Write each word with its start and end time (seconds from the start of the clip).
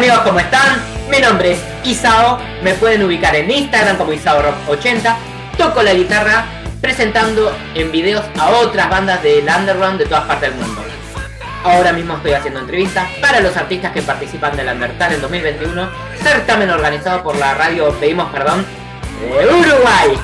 Amigos, 0.00 0.20
¿cómo 0.20 0.40
están? 0.40 0.82
Mi 1.10 1.18
nombre 1.18 1.52
es 1.52 1.58
Isao, 1.84 2.38
me 2.62 2.72
pueden 2.72 3.02
ubicar 3.02 3.36
en 3.36 3.50
Instagram 3.50 3.98
como 3.98 4.14
IsaoRock80. 4.14 5.14
Toco 5.58 5.82
la 5.82 5.92
guitarra 5.92 6.46
presentando 6.80 7.54
en 7.74 7.92
videos 7.92 8.24
a 8.38 8.48
otras 8.48 8.88
bandas 8.88 9.22
del 9.22 9.46
underground 9.46 9.98
de 9.98 10.06
todas 10.06 10.24
partes 10.24 10.56
del 10.56 10.58
mundo. 10.58 10.82
Ahora 11.64 11.92
mismo 11.92 12.16
estoy 12.16 12.32
haciendo 12.32 12.60
entrevistas 12.60 13.10
para 13.20 13.40
los 13.40 13.54
artistas 13.58 13.92
que 13.92 14.00
participan 14.00 14.56
del 14.56 14.68
Undertale 14.68 15.16
en 15.16 15.20
2021, 15.20 15.90
certamen 16.22 16.70
organizado 16.70 17.22
por 17.22 17.36
la 17.36 17.52
radio 17.52 17.92
Pedimos 18.00 18.32
Perdón 18.32 18.64
de 19.20 19.48
Uruguay. 19.48 20.18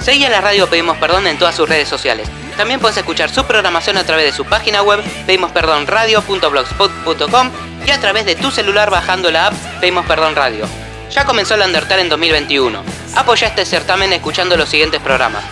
Seguí 0.00 0.24
a 0.24 0.30
la 0.30 0.40
radio 0.40 0.66
Pedimos 0.66 0.96
Perdón 0.96 1.26
en 1.26 1.36
todas 1.36 1.54
sus 1.54 1.68
redes 1.68 1.88
sociales. 1.88 2.26
También 2.56 2.80
puedes 2.80 2.96
escuchar 2.96 3.28
su 3.28 3.44
programación 3.44 3.98
a 3.98 4.04
través 4.04 4.24
de 4.24 4.32
su 4.32 4.46
página 4.46 4.80
web 4.80 5.02
pedimosperdonradio.blogspot.com 5.26 7.73
y 7.86 7.90
a 7.90 8.00
través 8.00 8.24
de 8.24 8.34
tu 8.34 8.50
celular 8.50 8.90
bajando 8.90 9.30
la 9.30 9.48
app 9.48 9.54
Pedimos 9.80 10.06
Perdón 10.06 10.34
Radio. 10.34 10.66
Ya 11.10 11.24
comenzó 11.24 11.54
el 11.54 11.62
Undertale 11.62 12.02
en 12.02 12.08
2021. 12.08 12.82
Apoya 13.16 13.48
este 13.48 13.64
certamen 13.64 14.12
escuchando 14.12 14.56
los 14.56 14.68
siguientes 14.68 15.00
programas. 15.00 15.44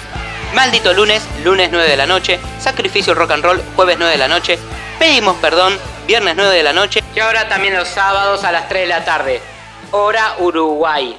Maldito 0.54 0.92
lunes, 0.92 1.23
lunes 1.45 1.68
9 1.70 1.88
de 1.88 1.96
la 1.96 2.06
noche, 2.06 2.38
Sacrificio 2.59 3.14
Rock 3.14 3.32
and 3.32 3.45
Roll, 3.45 3.62
jueves 3.76 3.96
9 3.98 4.12
de 4.12 4.18
la 4.18 4.28
noche, 4.28 4.59
Pedimos 4.98 5.37
Perdón, 5.37 5.78
viernes 6.06 6.34
9 6.37 6.54
de 6.54 6.62
la 6.62 6.73
noche 6.73 7.02
y 7.14 7.20
ahora 7.20 7.48
también 7.48 7.76
los 7.76 7.88
sábados 7.88 8.45
a 8.45 8.52
las 8.52 8.68
3 8.68 8.82
de 8.82 8.88
la 8.88 9.04
tarde. 9.04 9.40
Hora 9.92 10.37
Uruguay. 10.38 11.18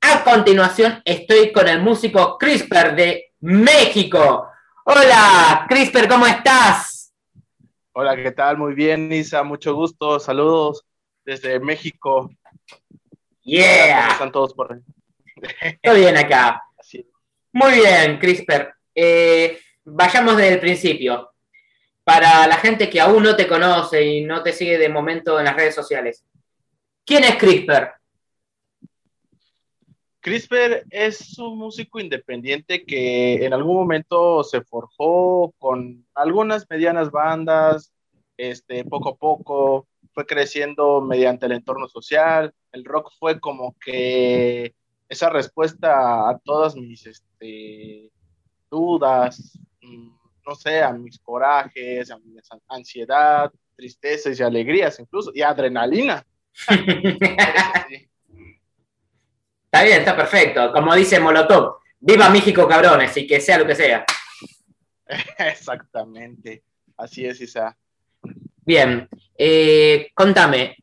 A 0.00 0.24
continuación 0.24 1.02
estoy 1.04 1.52
con 1.52 1.68
el 1.68 1.80
músico 1.80 2.38
CRISPR 2.38 2.94
de 2.94 3.32
México. 3.40 4.48
Hola, 4.84 5.66
CRISPR, 5.68 6.08
¿cómo 6.08 6.26
estás? 6.26 6.89
Hola, 8.02 8.16
¿qué 8.16 8.32
tal? 8.32 8.56
Muy 8.56 8.72
bien, 8.72 9.12
Isa, 9.12 9.42
mucho 9.42 9.74
gusto. 9.74 10.18
Saludos 10.18 10.86
desde 11.22 11.60
México. 11.60 12.30
Yeah. 13.42 13.98
¿Cómo 13.98 14.12
están 14.12 14.32
todos 14.32 14.54
por 14.54 14.72
ahí? 14.72 14.80
Estoy 15.82 16.00
bien 16.00 16.16
acá. 16.16 16.62
Así. 16.78 17.06
Muy 17.52 17.74
bien, 17.74 18.18
CRISPR. 18.18 18.72
Eh, 18.94 19.60
vayamos 19.84 20.38
desde 20.38 20.54
el 20.54 20.60
principio. 20.60 21.30
Para 22.02 22.46
la 22.46 22.56
gente 22.56 22.88
que 22.88 23.02
aún 23.02 23.22
no 23.22 23.36
te 23.36 23.46
conoce 23.46 24.02
y 24.02 24.24
no 24.24 24.42
te 24.42 24.54
sigue 24.54 24.78
de 24.78 24.88
momento 24.88 25.38
en 25.38 25.44
las 25.44 25.56
redes 25.56 25.74
sociales, 25.74 26.24
¿quién 27.04 27.24
es 27.24 27.36
CRISPR? 27.36 27.99
CRISPR 30.20 30.84
es 30.90 31.38
un 31.38 31.58
músico 31.58 31.98
independiente 31.98 32.84
que 32.84 33.44
en 33.44 33.54
algún 33.54 33.76
momento 33.76 34.44
se 34.44 34.60
forjó 34.60 35.54
con 35.58 36.06
algunas 36.14 36.66
medianas 36.68 37.10
bandas, 37.10 37.92
este, 38.36 38.84
poco 38.84 39.10
a 39.10 39.16
poco 39.16 39.86
fue 40.12 40.26
creciendo 40.26 41.00
mediante 41.00 41.46
el 41.46 41.52
entorno 41.52 41.88
social. 41.88 42.52
El 42.72 42.84
rock 42.84 43.12
fue 43.18 43.40
como 43.40 43.74
que 43.82 44.74
esa 45.08 45.30
respuesta 45.30 46.28
a 46.28 46.38
todas 46.44 46.76
mis 46.76 47.06
este, 47.06 48.10
dudas, 48.70 49.58
mm, 49.80 50.10
no 50.46 50.54
sé, 50.54 50.82
a 50.82 50.92
mis 50.92 51.18
corajes, 51.18 52.10
a 52.10 52.18
mi 52.18 52.36
ansiedad, 52.68 53.50
tristezas 53.74 54.38
y 54.38 54.42
alegrías 54.42 55.00
incluso, 55.00 55.32
y 55.34 55.40
adrenalina. 55.40 56.26
Sí. 56.52 56.66
Está 59.80 59.88
bien, 59.88 60.00
está 60.00 60.14
perfecto. 60.14 60.72
Como 60.72 60.94
dice 60.94 61.18
Molotov, 61.18 61.78
viva 62.00 62.28
México, 62.28 62.68
cabrones, 62.68 63.16
y 63.16 63.26
que 63.26 63.40
sea 63.40 63.56
lo 63.56 63.66
que 63.66 63.74
sea. 63.74 64.04
Exactamente, 65.38 66.64
así 66.98 67.24
es, 67.24 67.40
Isa. 67.40 67.74
Bien, 68.66 69.08
eh, 69.38 70.10
contame, 70.12 70.76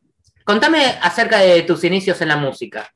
contame 0.44 0.84
acerca 1.00 1.38
de 1.38 1.62
tus 1.62 1.84
inicios 1.84 2.20
en 2.22 2.30
la 2.30 2.38
música. 2.38 2.92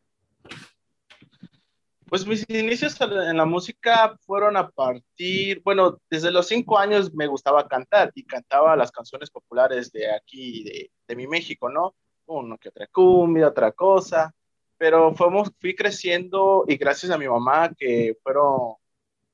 Pues 2.09 2.25
mis 2.25 2.49
inicios 2.49 2.99
en 2.99 3.37
la 3.37 3.45
música 3.45 4.17
fueron 4.25 4.57
a 4.57 4.71
partir, 4.71 5.61
bueno, 5.63 6.01
desde 6.09 6.31
los 6.31 6.47
cinco 6.47 6.79
años 6.79 7.13
me 7.13 7.27
gustaba 7.27 7.67
cantar 7.67 8.11
y 8.15 8.23
cantaba 8.23 8.75
las 8.75 8.91
canciones 8.91 9.29
populares 9.29 9.91
de 9.91 10.11
aquí, 10.11 10.63
de, 10.63 10.91
de 11.07 11.15
mi 11.15 11.27
México, 11.27 11.69
¿no? 11.69 11.93
Uno 12.25 12.57
que 12.57 12.69
otra 12.69 12.87
cumbia, 12.87 13.49
otra 13.49 13.71
cosa, 13.71 14.33
pero 14.81 15.13
fuimos, 15.13 15.51
fui 15.59 15.75
creciendo 15.75 16.65
y 16.67 16.75
gracias 16.75 17.11
a 17.11 17.17
mi 17.19 17.27
mamá 17.27 17.71
que 17.77 18.17
fueron, 18.23 18.77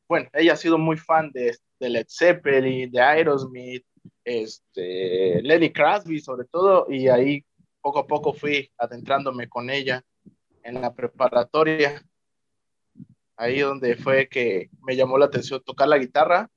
bueno, 0.05 0.29
ella 0.33 0.51
ha 0.51 0.57
sido 0.57 0.77
muy 0.77 0.97
fan 0.97 1.31
de, 1.31 1.57
de 1.79 1.89
Led 1.89 2.05
Zeppelin, 2.09 2.91
de 2.91 2.99
Aerosmith, 2.99 3.85
este, 4.25 5.41
Lenny 5.41 5.71
Crosby 5.71 6.19
sobre 6.19 6.47
todo, 6.49 6.87
y 6.89 7.07
ahí 7.07 7.45
poco 7.79 7.99
a 7.99 8.07
poco 8.07 8.33
fui 8.33 8.69
adentrándome 8.77 9.47
con 9.47 9.69
ella 9.69 10.03
en 10.63 10.81
la 10.81 10.93
preparatoria. 10.93 12.03
Ahí 13.37 13.61
donde 13.61 13.95
fue 13.95 14.27
que 14.27 14.69
me 14.81 14.97
llamó 14.97 15.17
la 15.17 15.27
atención 15.27 15.63
tocar 15.63 15.87
la 15.87 15.97
guitarra 15.97 16.49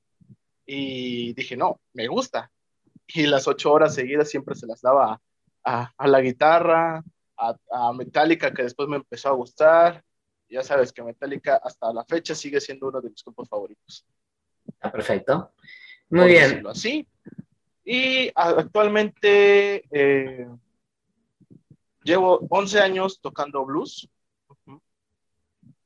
y 0.65 1.31
dije, 1.31 1.55
no, 1.55 1.79
me 1.93 2.07
gusta. 2.07 2.51
Y 3.07 3.25
las 3.25 3.47
ocho 3.47 3.71
horas 3.71 3.95
seguidas 3.95 4.29
siempre 4.29 4.53
se 4.53 4.67
las 4.67 4.81
daba 4.81 5.13
a, 5.63 5.81
a, 5.81 5.93
a 5.97 6.07
la 6.09 6.19
guitarra, 6.19 7.01
a, 7.41 7.57
a, 7.71 7.93
Metallica, 7.93 8.53
que 8.53 8.63
después 8.63 8.87
me 8.87 8.97
empezó 8.97 9.29
a 9.29 9.33
gustar. 9.33 10.03
Ya 10.47 10.63
sabes 10.63 10.91
que 10.91 11.01
Metallica 11.01 11.59
hasta 11.63 11.91
la 11.91 12.05
fecha 12.05 12.35
sigue 12.35 12.61
siendo 12.61 12.87
uno 12.89 13.01
de 13.01 13.09
mis 13.09 13.23
grupos 13.23 13.49
favoritos. 13.49 14.05
Está 14.67 14.91
perfecto. 14.91 15.51
Muy 16.09 16.27
bien. 16.27 16.65
Así. 16.67 17.07
Y 17.83 18.31
actualmente 18.35 19.83
eh, 19.89 20.47
llevo 22.03 22.45
11 22.49 22.79
años 22.79 23.19
tocando 23.21 23.65
blues. 23.65 24.07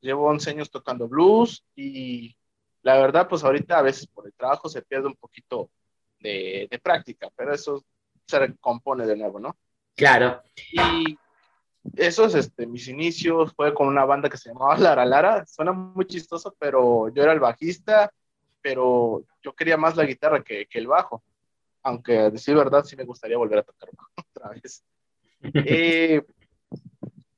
Llevo 0.02 0.28
11 0.28 0.50
años 0.52 0.70
tocando 0.70 1.08
blues 1.08 1.64
y 1.76 2.36
la 2.82 2.98
verdad, 2.98 3.28
pues 3.28 3.44
ahorita 3.44 3.80
a 3.80 3.82
veces 3.82 4.06
por 4.06 4.28
el 4.28 4.34
trabajo 4.34 4.70
se 4.70 4.84
pierde 4.84 5.08
un 5.08 5.16
poquito 5.16 5.72
de, 6.20 6.68
de 6.70 6.80
práctica, 6.80 7.32
pero 7.36 7.54
eso 7.54 7.84
se 8.28 8.40
recompone 8.40 9.08
de 9.08 9.16
nuevo, 9.16 9.40
¿no? 9.40 9.56
Claro. 9.96 10.44
Y 10.72 11.18
esos, 11.96 12.36
este, 12.36 12.66
mis 12.66 12.88
inicios 12.88 13.54
fue 13.54 13.74
con 13.74 13.88
una 13.88 14.06
banda 14.06 14.30
que 14.30 14.38
se 14.38 14.50
llamaba 14.50 14.78
Lara 14.78 15.06
Lara. 15.06 15.46
Suena 15.46 15.72
muy 15.72 16.06
chistoso, 16.06 16.56
pero 16.60 17.10
yo 17.14 17.24
era 17.24 17.34
el 17.34 17.40
bajista, 17.40 18.12
pero 18.62 19.24
yo 19.44 19.54
quería 19.54 19.78
más 19.78 19.96
la 19.96 20.06
guitarra 20.06 20.44
que, 20.44 20.66
que 20.66 20.80
el 20.80 20.88
bajo. 20.88 21.24
Aunque 21.84 22.18
a 22.18 22.30
decir 22.32 22.56
verdad, 22.56 22.84
sí 22.84 22.96
me 22.96 23.04
gustaría 23.04 23.38
volver 23.38 23.60
a 23.60 23.64
tocar 23.64 23.90
otra 24.36 24.50
vez. 24.50 24.84
eh, 25.42 26.24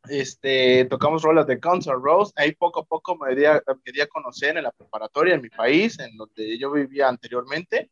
este, 0.10 0.86
tocamos 0.86 1.22
rolas 1.22 1.48
de 1.48 1.58
Guns 1.58 1.88
N' 1.88 1.96
Roses. 2.02 2.34
Ahí 2.38 2.54
poco 2.54 2.80
a 2.80 2.86
poco 2.86 3.18
me 3.18 3.36
di 3.36 3.46
a 3.46 3.62
conocer 4.08 4.56
en 4.56 4.64
la 4.64 4.72
preparatoria 4.72 5.36
en 5.36 5.42
mi 5.42 5.50
país, 5.50 6.00
en 6.00 6.16
donde 6.16 6.58
yo 6.58 6.72
vivía 6.72 7.10
anteriormente. 7.10 7.90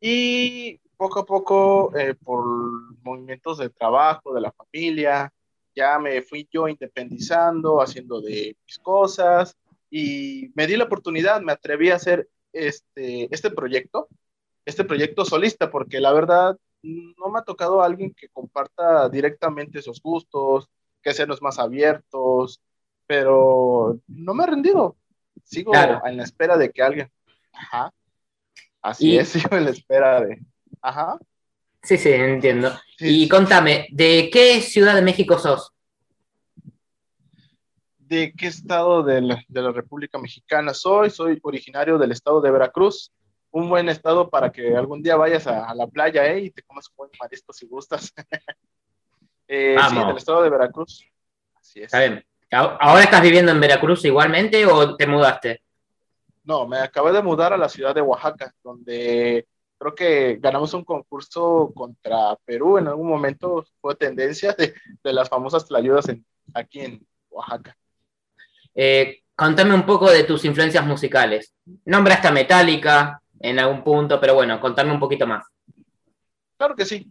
Y 0.00 0.78
poco 0.96 1.20
a 1.20 1.26
poco, 1.26 1.96
eh, 1.96 2.14
por 2.14 2.44
movimientos 3.02 3.58
de 3.58 3.70
trabajo, 3.70 4.32
de 4.32 4.40
la 4.40 4.52
familia, 4.52 5.32
ya 5.76 5.98
me 5.98 6.22
fui 6.22 6.48
yo 6.50 6.66
independizando, 6.66 7.80
haciendo 7.80 8.20
de 8.20 8.56
mis 8.66 8.78
cosas 8.78 9.56
y 9.90 10.50
me 10.54 10.66
di 10.66 10.76
la 10.76 10.84
oportunidad, 10.84 11.40
me 11.42 11.52
atreví 11.52 11.90
a 11.90 11.96
hacer 11.96 12.28
este, 12.52 13.32
este 13.32 13.50
proyecto, 13.50 14.08
este 14.64 14.84
proyecto 14.84 15.24
solista, 15.24 15.70
porque 15.70 16.00
la 16.00 16.12
verdad 16.12 16.56
no 16.82 17.28
me 17.28 17.38
ha 17.38 17.42
tocado 17.42 17.82
alguien 17.82 18.14
que 18.14 18.28
comparta 18.28 19.08
directamente 19.08 19.78
esos 19.78 20.00
gustos, 20.00 20.68
que 21.02 21.12
seamos 21.12 21.42
más 21.42 21.58
abiertos, 21.58 22.60
pero 23.06 24.00
no 24.06 24.34
me 24.34 24.44
he 24.44 24.46
rendido. 24.46 24.96
Sigo 25.44 25.72
claro. 25.72 26.00
en 26.04 26.16
la 26.16 26.24
espera 26.24 26.56
de 26.56 26.70
que 26.70 26.82
alguien. 26.82 27.12
Ajá. 27.52 27.92
Así 28.82 29.12
y... 29.12 29.18
es, 29.18 29.28
sigo 29.28 29.56
en 29.56 29.64
la 29.64 29.70
espera 29.70 30.20
de. 30.22 30.40
Ajá. 30.80 31.18
Sí, 31.86 31.98
sí, 31.98 32.10
entiendo. 32.12 32.72
Sí. 32.98 33.22
Y 33.22 33.28
contame, 33.28 33.86
¿de 33.92 34.28
qué 34.32 34.60
ciudad 34.60 34.96
de 34.96 35.02
México 35.02 35.38
sos? 35.38 35.72
¿De 37.96 38.32
qué 38.36 38.48
estado 38.48 39.04
de 39.04 39.20
la, 39.20 39.40
de 39.46 39.62
la, 39.62 39.70
República 39.70 40.18
Mexicana 40.18 40.74
soy? 40.74 41.10
Soy 41.10 41.38
originario 41.44 41.96
del 41.96 42.10
estado 42.10 42.40
de 42.40 42.50
Veracruz. 42.50 43.12
Un 43.52 43.68
buen 43.68 43.88
estado 43.88 44.28
para 44.28 44.50
que 44.50 44.76
algún 44.76 45.00
día 45.00 45.14
vayas 45.14 45.46
a, 45.46 45.64
a 45.64 45.76
la 45.76 45.86
playa 45.86 46.26
¿eh? 46.26 46.40
y 46.40 46.50
te 46.50 46.62
comas 46.64 46.88
un 46.88 46.96
buen 46.96 47.10
marisco 47.20 47.52
si 47.52 47.68
gustas. 47.68 48.12
eh, 49.46 49.76
sí, 49.88 49.94
del 49.94 50.16
estado 50.16 50.42
de 50.42 50.50
Veracruz. 50.50 51.06
Así 51.54 51.78
es. 51.78 51.84
Está 51.84 52.00
bien. 52.00 52.24
¿Ahora 52.50 53.04
estás 53.04 53.22
viviendo 53.22 53.52
en 53.52 53.60
Veracruz 53.60 54.04
igualmente 54.04 54.66
o 54.66 54.96
te 54.96 55.06
mudaste? 55.06 55.62
No, 56.42 56.66
me 56.66 56.78
acabé 56.78 57.12
de 57.12 57.22
mudar 57.22 57.52
a 57.52 57.56
la 57.56 57.68
ciudad 57.68 57.94
de 57.94 58.02
Oaxaca, 58.02 58.52
donde 58.64 59.46
creo 59.78 59.94
que 59.94 60.36
ganamos 60.40 60.72
un 60.74 60.84
concurso 60.84 61.72
contra 61.74 62.36
Perú 62.44 62.78
en 62.78 62.88
algún 62.88 63.08
momento, 63.08 63.64
fue 63.80 63.94
tendencia 63.94 64.52
de, 64.52 64.74
de 65.02 65.12
las 65.12 65.28
famosas 65.28 65.66
tlayudas 65.66 66.08
en, 66.08 66.24
aquí 66.54 66.80
en 66.80 67.06
Oaxaca. 67.30 67.76
Eh, 68.74 69.22
contame 69.34 69.74
un 69.74 69.86
poco 69.86 70.10
de 70.10 70.24
tus 70.24 70.44
influencias 70.44 70.84
musicales. 70.84 71.54
Nombraste 71.84 72.28
a 72.28 72.32
Metallica 72.32 73.22
en 73.40 73.58
algún 73.58 73.82
punto, 73.82 74.20
pero 74.20 74.34
bueno, 74.34 74.60
contame 74.60 74.92
un 74.92 75.00
poquito 75.00 75.26
más. 75.26 75.46
Claro 76.56 76.74
que 76.74 76.84
sí. 76.84 77.10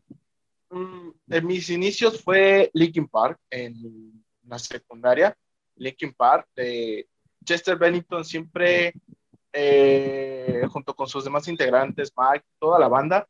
Mm, 0.70 1.10
en 1.30 1.46
mis 1.46 1.70
inicios 1.70 2.22
fue 2.22 2.70
Linkin 2.74 3.08
Park 3.08 3.40
en 3.50 4.24
la 4.48 4.60
secundaria. 4.60 5.36
Linkin 5.78 6.14
Park 6.14 6.48
de 6.56 7.08
Chester 7.44 7.78
Bennington 7.78 8.24
siempre, 8.26 8.94
eh, 9.56 10.64
junto 10.70 10.96
con 10.96 11.08
sus 11.08 11.24
demás 11.24 11.48
integrantes, 11.48 12.14
Mike, 12.18 12.46
toda 12.60 12.80
la 12.80 12.88
banda, 12.88 13.28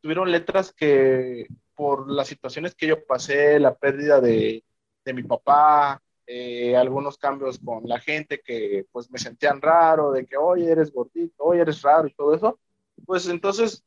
tuvieron 0.00 0.30
letras 0.30 0.72
que 0.72 1.46
por 1.74 2.10
las 2.10 2.28
situaciones 2.28 2.74
que 2.74 2.86
yo 2.86 3.04
pasé, 3.04 3.58
la 3.60 3.74
pérdida 3.74 4.20
de, 4.20 4.64
de 5.04 5.12
mi 5.12 5.22
papá, 5.22 6.00
eh, 6.26 6.76
algunos 6.76 7.18
cambios 7.18 7.58
con 7.58 7.82
la 7.86 8.00
gente 8.00 8.40
que 8.40 8.86
pues 8.90 9.10
me 9.10 9.18
sentían 9.18 9.60
raro, 9.60 10.12
de 10.12 10.26
que, 10.26 10.36
oye, 10.36 10.70
eres 10.70 10.92
gordito, 10.92 11.44
oye, 11.44 11.60
eres 11.60 11.82
raro 11.82 12.08
y 12.08 12.14
todo 12.14 12.34
eso, 12.34 12.58
pues 13.04 13.28
entonces 13.28 13.84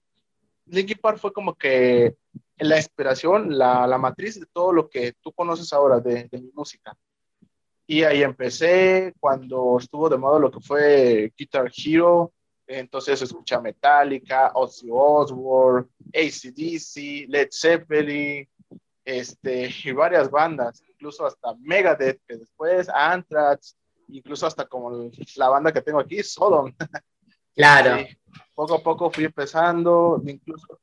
Linkin 0.66 1.00
Park 1.00 1.18
fue 1.20 1.34
como 1.34 1.56
que 1.56 2.16
la 2.58 2.78
inspiración, 2.78 3.58
la, 3.58 3.88
la 3.88 3.98
matriz 3.98 4.40
de 4.40 4.46
todo 4.46 4.72
lo 4.74 4.90
que 4.90 5.14
tú 5.22 5.32
conoces 5.34 5.74
ahora 5.74 6.00
de, 6.00 6.28
de, 6.30 6.40
mi 6.40 6.52
música. 6.54 6.96
Y 7.92 8.04
ahí 8.04 8.22
empecé 8.22 9.16
cuando 9.20 9.80
estuvo 9.80 10.08
de 10.10 10.18
moda 10.20 10.38
lo 10.38 10.52
que 10.52 10.60
fue 10.60 11.34
Guitar 11.36 11.72
Hero, 11.76 12.32
entonces 12.68 13.20
escuché 13.20 13.60
Metallica, 13.60 14.52
Ozzy 14.54 14.90
Osbourne, 14.92 15.88
ACDC, 16.14 17.28
Led 17.28 17.50
Zeppelin, 17.52 18.48
este, 19.04 19.72
y 19.84 19.92
varias 19.92 20.30
bandas, 20.30 20.84
incluso 20.88 21.26
hasta 21.26 21.56
Megadeth, 21.62 22.22
que 22.28 22.38
después 22.38 22.88
Anthrax, 22.90 23.76
incluso 24.10 24.46
hasta 24.46 24.68
como 24.68 25.10
la 25.38 25.50
banda 25.50 25.74
que 25.74 25.82
tengo 25.82 26.00
aquí, 26.00 26.22
Sodom. 26.22 26.72
Claro. 27.56 28.06
Poco 28.54 28.76
a 28.76 28.84
poco 28.84 29.10
fui 29.10 29.26
empezando, 29.26 30.22
incluso 30.26 30.80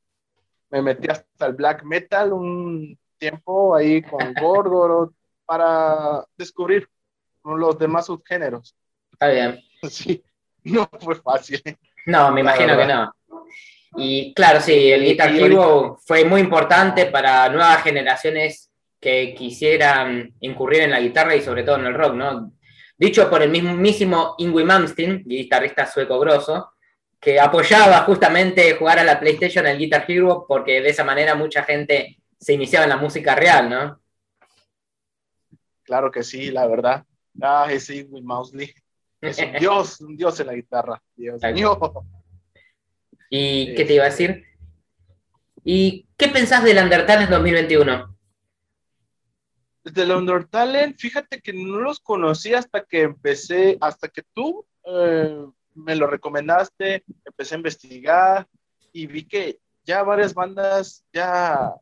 me 0.70 0.82
metí 0.82 1.08
hasta 1.08 1.46
el 1.46 1.54
black 1.54 1.84
metal 1.84 2.32
un 2.32 2.98
tiempo 3.16 3.76
ahí 3.76 4.02
con 4.02 4.34
Gorgoroth 4.42 5.14
para 5.46 6.26
descubrir 6.36 6.86
los 7.46 7.78
demás 7.78 8.06
subgéneros. 8.06 8.76
Está 9.12 9.28
bien. 9.28 9.60
Sí, 9.88 10.24
no 10.64 10.88
fue 10.98 11.14
fácil. 11.16 11.62
No, 12.06 12.32
me 12.32 12.40
imagino 12.40 12.76
que 12.76 12.86
no. 12.86 13.14
Y 13.96 14.34
claro, 14.34 14.60
sí, 14.60 14.90
el 14.90 15.04
Guitar 15.04 15.34
Hero 15.34 15.98
fue 16.04 16.24
muy 16.24 16.40
importante 16.40 17.06
para 17.06 17.48
nuevas 17.48 17.82
generaciones 17.82 18.70
que 19.00 19.34
quisieran 19.34 20.34
incurrir 20.40 20.82
en 20.82 20.90
la 20.90 21.00
guitarra 21.00 21.36
y 21.36 21.42
sobre 21.42 21.62
todo 21.62 21.76
en 21.76 21.86
el 21.86 21.94
rock, 21.94 22.14
¿no? 22.14 22.52
Dicho 22.98 23.28
por 23.30 23.42
el 23.42 23.50
mismísimo 23.50 24.34
Ingui 24.38 24.64
Malmsteen, 24.64 25.22
guitarrista 25.24 25.86
sueco 25.86 26.18
grosso, 26.18 26.72
que 27.20 27.38
apoyaba 27.38 27.98
justamente 28.02 28.74
jugar 28.74 28.98
a 28.98 29.04
la 29.04 29.20
PlayStation 29.20 29.66
el 29.66 29.78
Guitar 29.78 30.04
Hero 30.08 30.44
porque 30.48 30.80
de 30.80 30.90
esa 30.90 31.04
manera 31.04 31.34
mucha 31.34 31.62
gente 31.62 32.18
se 32.38 32.52
iniciaba 32.52 32.84
en 32.84 32.90
la 32.90 32.96
música 32.96 33.34
real, 33.34 33.70
¿no? 33.70 34.00
Claro 35.82 36.10
que 36.10 36.22
sí, 36.22 36.50
la 36.50 36.66
verdad. 36.66 37.04
Ah, 37.40 37.68
ese 37.70 37.96
Ingui 37.96 38.22
Malmsteen 38.22 38.70
es 39.20 39.38
un 39.38 39.52
dios, 39.60 40.00
un 40.00 40.16
dios 40.16 40.38
en 40.40 40.46
la 40.46 40.54
guitarra. 40.54 41.02
Dios 41.14 41.40
mío. 41.52 41.78
¿Y 43.30 43.74
qué 43.74 43.84
te 43.84 43.94
iba 43.94 44.04
a 44.04 44.10
decir? 44.10 44.44
¿Y 45.64 46.06
qué 46.16 46.28
pensás 46.28 46.62
del 46.62 46.78
Undertale 46.78 47.24
en 47.24 47.30
2021? 47.30 48.16
Del 49.84 50.10
Undertale, 50.12 50.94
fíjate 50.94 51.40
que 51.40 51.52
no 51.52 51.78
los 51.78 52.00
conocí 52.00 52.54
hasta 52.54 52.84
que 52.84 53.02
empecé, 53.02 53.76
hasta 53.80 54.08
que 54.08 54.22
tú 54.32 54.64
eh, 54.84 55.44
me 55.74 55.96
lo 55.96 56.06
recomendaste, 56.06 57.04
empecé 57.24 57.54
a 57.54 57.58
investigar 57.58 58.48
y 58.92 59.06
vi 59.06 59.26
que 59.26 59.58
ya 59.84 60.02
varias 60.02 60.34
bandas 60.34 61.04
ya, 61.12 61.72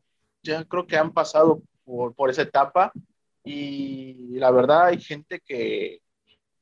ya 0.43 0.63
creo 0.65 0.85
que 0.85 0.97
han 0.97 1.13
pasado 1.13 1.61
por, 1.83 2.13
por 2.13 2.29
esa 2.29 2.43
etapa 2.43 2.91
y 3.45 4.39
la 4.39 4.51
verdad 4.51 4.87
hay 4.87 4.99
gente 4.99 5.39
que, 5.39 6.01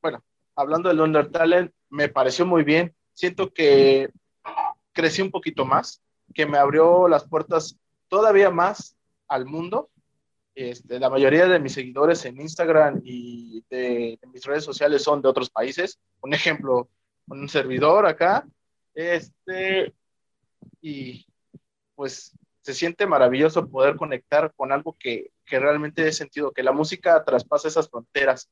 bueno, 0.02 0.22
hablando 0.54 0.88
del 0.88 1.00
Undertale, 1.00 1.72
me 1.88 2.08
pareció 2.08 2.44
muy 2.44 2.62
bien. 2.62 2.94
Siento 3.14 3.52
que 3.52 4.10
crecí 4.92 5.22
un 5.22 5.30
poquito 5.30 5.64
más, 5.64 6.02
que 6.34 6.46
me 6.46 6.58
abrió 6.58 7.08
las 7.08 7.26
puertas 7.26 7.76
todavía 8.08 8.50
más 8.50 8.96
al 9.28 9.46
mundo. 9.46 9.90
Este, 10.54 11.00
la 11.00 11.10
mayoría 11.10 11.48
de 11.48 11.58
mis 11.58 11.72
seguidores 11.72 12.24
en 12.26 12.40
Instagram 12.40 13.00
y 13.02 13.64
de, 13.70 14.18
de, 14.20 14.28
mis 14.28 14.44
redes 14.44 14.62
sociales 14.62 15.02
son 15.02 15.22
de 15.22 15.28
otros 15.28 15.50
países. 15.50 15.98
Un 16.20 16.34
ejemplo, 16.34 16.88
un 17.26 17.48
servidor 17.48 18.06
acá. 18.06 18.46
Este, 18.94 19.92
y 20.80 21.26
pues 21.94 22.36
se 22.64 22.72
siente 22.72 23.06
maravilloso 23.06 23.68
poder 23.68 23.96
conectar 23.96 24.50
con 24.56 24.72
algo 24.72 24.96
que, 24.98 25.30
que 25.44 25.58
realmente 25.58 26.08
he 26.08 26.12
sentido, 26.12 26.50
que 26.50 26.62
la 26.62 26.72
música 26.72 27.22
traspasa 27.22 27.68
esas 27.68 27.90
fronteras, 27.90 28.48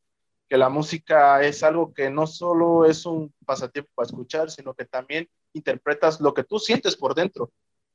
que 0.50 0.59
la 0.59 0.69
música 0.69 1.43
es 1.43 1.62
algo 1.62 1.94
que 1.94 2.11
no 2.11 2.26
solo 2.26 2.85
es 2.85 3.06
un 3.06 3.32
pasatiempo 3.47 3.91
para 3.94 4.06
escuchar, 4.06 4.50
sino 4.50 4.75
que 4.75 4.85
también 4.85 5.31
interpretas 5.55 6.20
lo 6.20 6.35
que 6.35 6.44
tú 6.44 6.59
sientes 6.59 6.94
por 6.94 7.14
dentro, 7.14 7.50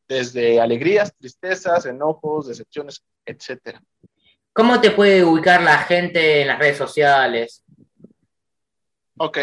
desde 0.08 0.60
alegrías, 0.60 1.16
tristezas, 1.16 1.86
enojos, 1.86 2.48
decepciones, 2.48 3.04
etcétera. 3.24 3.80
¿Cómo 4.54 4.81
te 4.81 4.90
puede 4.90 5.24
ubicar 5.24 5.62
la 5.62 5.78
gente 5.78 6.42
en 6.42 6.48
las 6.48 6.58
redes 6.58 6.78
sociales? 6.78 7.64
Ok, 9.18 9.38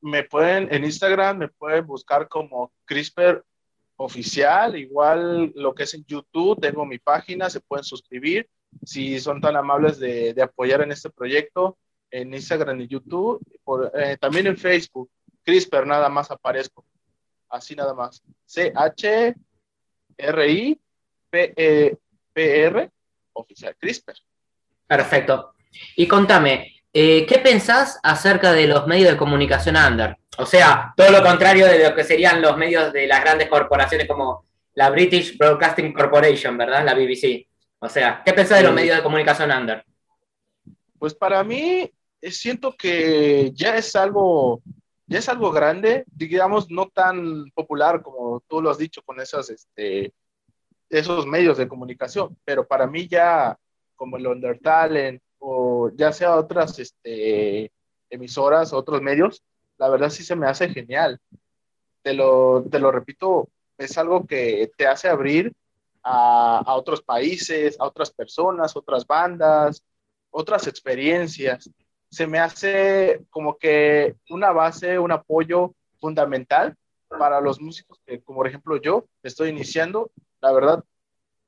me 0.00 0.22
pueden 0.22 0.72
en 0.72 0.84
Instagram, 0.84 1.38
me 1.38 1.48
pueden 1.48 1.84
buscar 1.84 2.28
como 2.28 2.72
CRISPR 2.84 3.44
oficial, 4.00 4.76
igual 4.78 5.52
lo 5.54 5.74
que 5.74 5.82
es 5.82 5.92
en 5.92 6.06
YouTube, 6.06 6.58
tengo 6.58 6.86
mi 6.86 6.98
página, 6.98 7.50
se 7.50 7.60
pueden 7.60 7.84
suscribir. 7.84 8.48
Si 8.82 9.20
son 9.20 9.42
tan 9.42 9.56
amables 9.56 9.98
de, 9.98 10.34
apoyar 10.42 10.80
en 10.80 10.92
este 10.92 11.10
proyecto, 11.10 11.76
en 12.10 12.32
Instagram 12.32 12.80
y 12.80 12.88
YouTube, 12.88 13.40
por, 13.62 13.92
eh, 13.94 14.16
también 14.18 14.46
en 14.46 14.56
Facebook, 14.56 15.10
CRISPR, 15.44 15.86
nada 15.86 16.08
más 16.08 16.30
aparezco, 16.30 16.82
así 17.50 17.76
nada 17.76 17.92
más. 17.92 18.22
C-H-R-I-P-R, 18.46 19.34
oficial, 23.34 23.76
CRISPR. 23.78 24.14
Perfecto. 24.86 25.54
Y 25.94 26.08
contame, 26.08 26.82
eh, 26.92 27.26
¿qué 27.26 27.38
pensás 27.38 28.00
acerca 28.02 28.52
de 28.52 28.66
los 28.66 28.86
medios 28.86 29.10
de 29.10 29.18
comunicación 29.18 29.76
under? 29.76 30.16
O 30.38 30.46
sea, 30.46 30.92
todo 30.96 31.10
lo 31.10 31.22
contrario 31.22 31.66
de 31.66 31.88
lo 31.88 31.94
que 31.94 32.04
serían 32.04 32.40
los 32.40 32.56
medios 32.56 32.92
de 32.92 33.06
las 33.06 33.20
grandes 33.20 33.48
corporaciones 33.48 34.06
como 34.06 34.46
la 34.74 34.90
British 34.90 35.36
Broadcasting 35.36 35.92
Corporation, 35.92 36.56
¿verdad? 36.56 36.84
La 36.84 36.94
BBC. 36.94 37.46
O 37.80 37.88
sea, 37.88 38.22
¿qué 38.24 38.32
pensás 38.32 38.58
de 38.58 38.64
los 38.64 38.74
medios 38.74 38.96
de 38.96 39.02
comunicación 39.02 39.50
under? 39.50 39.84
Pues 40.98 41.14
para 41.14 41.42
mí, 41.42 41.90
siento 42.22 42.76
que 42.76 43.50
ya 43.54 43.76
es 43.76 43.96
algo, 43.96 44.62
ya 45.06 45.18
es 45.18 45.28
algo 45.28 45.50
grande, 45.50 46.04
digamos, 46.06 46.70
no 46.70 46.88
tan 46.88 47.50
popular 47.50 48.02
como 48.02 48.42
tú 48.46 48.60
lo 48.60 48.70
has 48.70 48.78
dicho 48.78 49.02
con 49.02 49.20
esas, 49.20 49.50
este, 49.50 50.12
esos 50.88 51.26
medios 51.26 51.56
de 51.56 51.68
comunicación, 51.68 52.36
pero 52.44 52.66
para 52.66 52.86
mí 52.86 53.08
ya 53.08 53.56
como 53.96 54.16
el 54.16 54.26
Undertalent 54.26 55.22
o 55.38 55.90
ya 55.94 56.12
sea 56.12 56.36
otras 56.36 56.78
este, 56.78 57.72
emisoras, 58.10 58.72
otros 58.72 59.00
medios, 59.00 59.42
la 59.80 59.88
verdad 59.88 60.10
sí 60.10 60.22
se 60.22 60.36
me 60.36 60.46
hace 60.46 60.68
genial. 60.68 61.18
Te 62.02 62.14
lo, 62.14 62.64
te 62.70 62.78
lo 62.78 62.92
repito, 62.92 63.48
es 63.76 63.98
algo 63.98 64.26
que 64.26 64.70
te 64.76 64.86
hace 64.86 65.08
abrir 65.08 65.52
a, 66.02 66.62
a 66.64 66.74
otros 66.74 67.02
países, 67.02 67.76
a 67.80 67.86
otras 67.86 68.12
personas, 68.12 68.76
otras 68.76 69.04
bandas, 69.04 69.82
otras 70.30 70.68
experiencias 70.68 71.68
se 72.10 72.26
me 72.26 72.38
hace 72.38 73.22
como 73.30 73.56
que 73.56 74.16
una 74.28 74.50
base, 74.50 74.98
un 74.98 75.12
apoyo 75.12 75.74
fundamental 76.00 76.74
para 77.08 77.40
los 77.40 77.60
músicos 77.60 78.00
que, 78.04 78.20
como 78.20 78.38
por 78.38 78.48
ejemplo 78.48 78.80
yo, 78.80 79.06
estoy 79.22 79.50
iniciando. 79.50 80.10
La 80.40 80.52
verdad, 80.52 80.84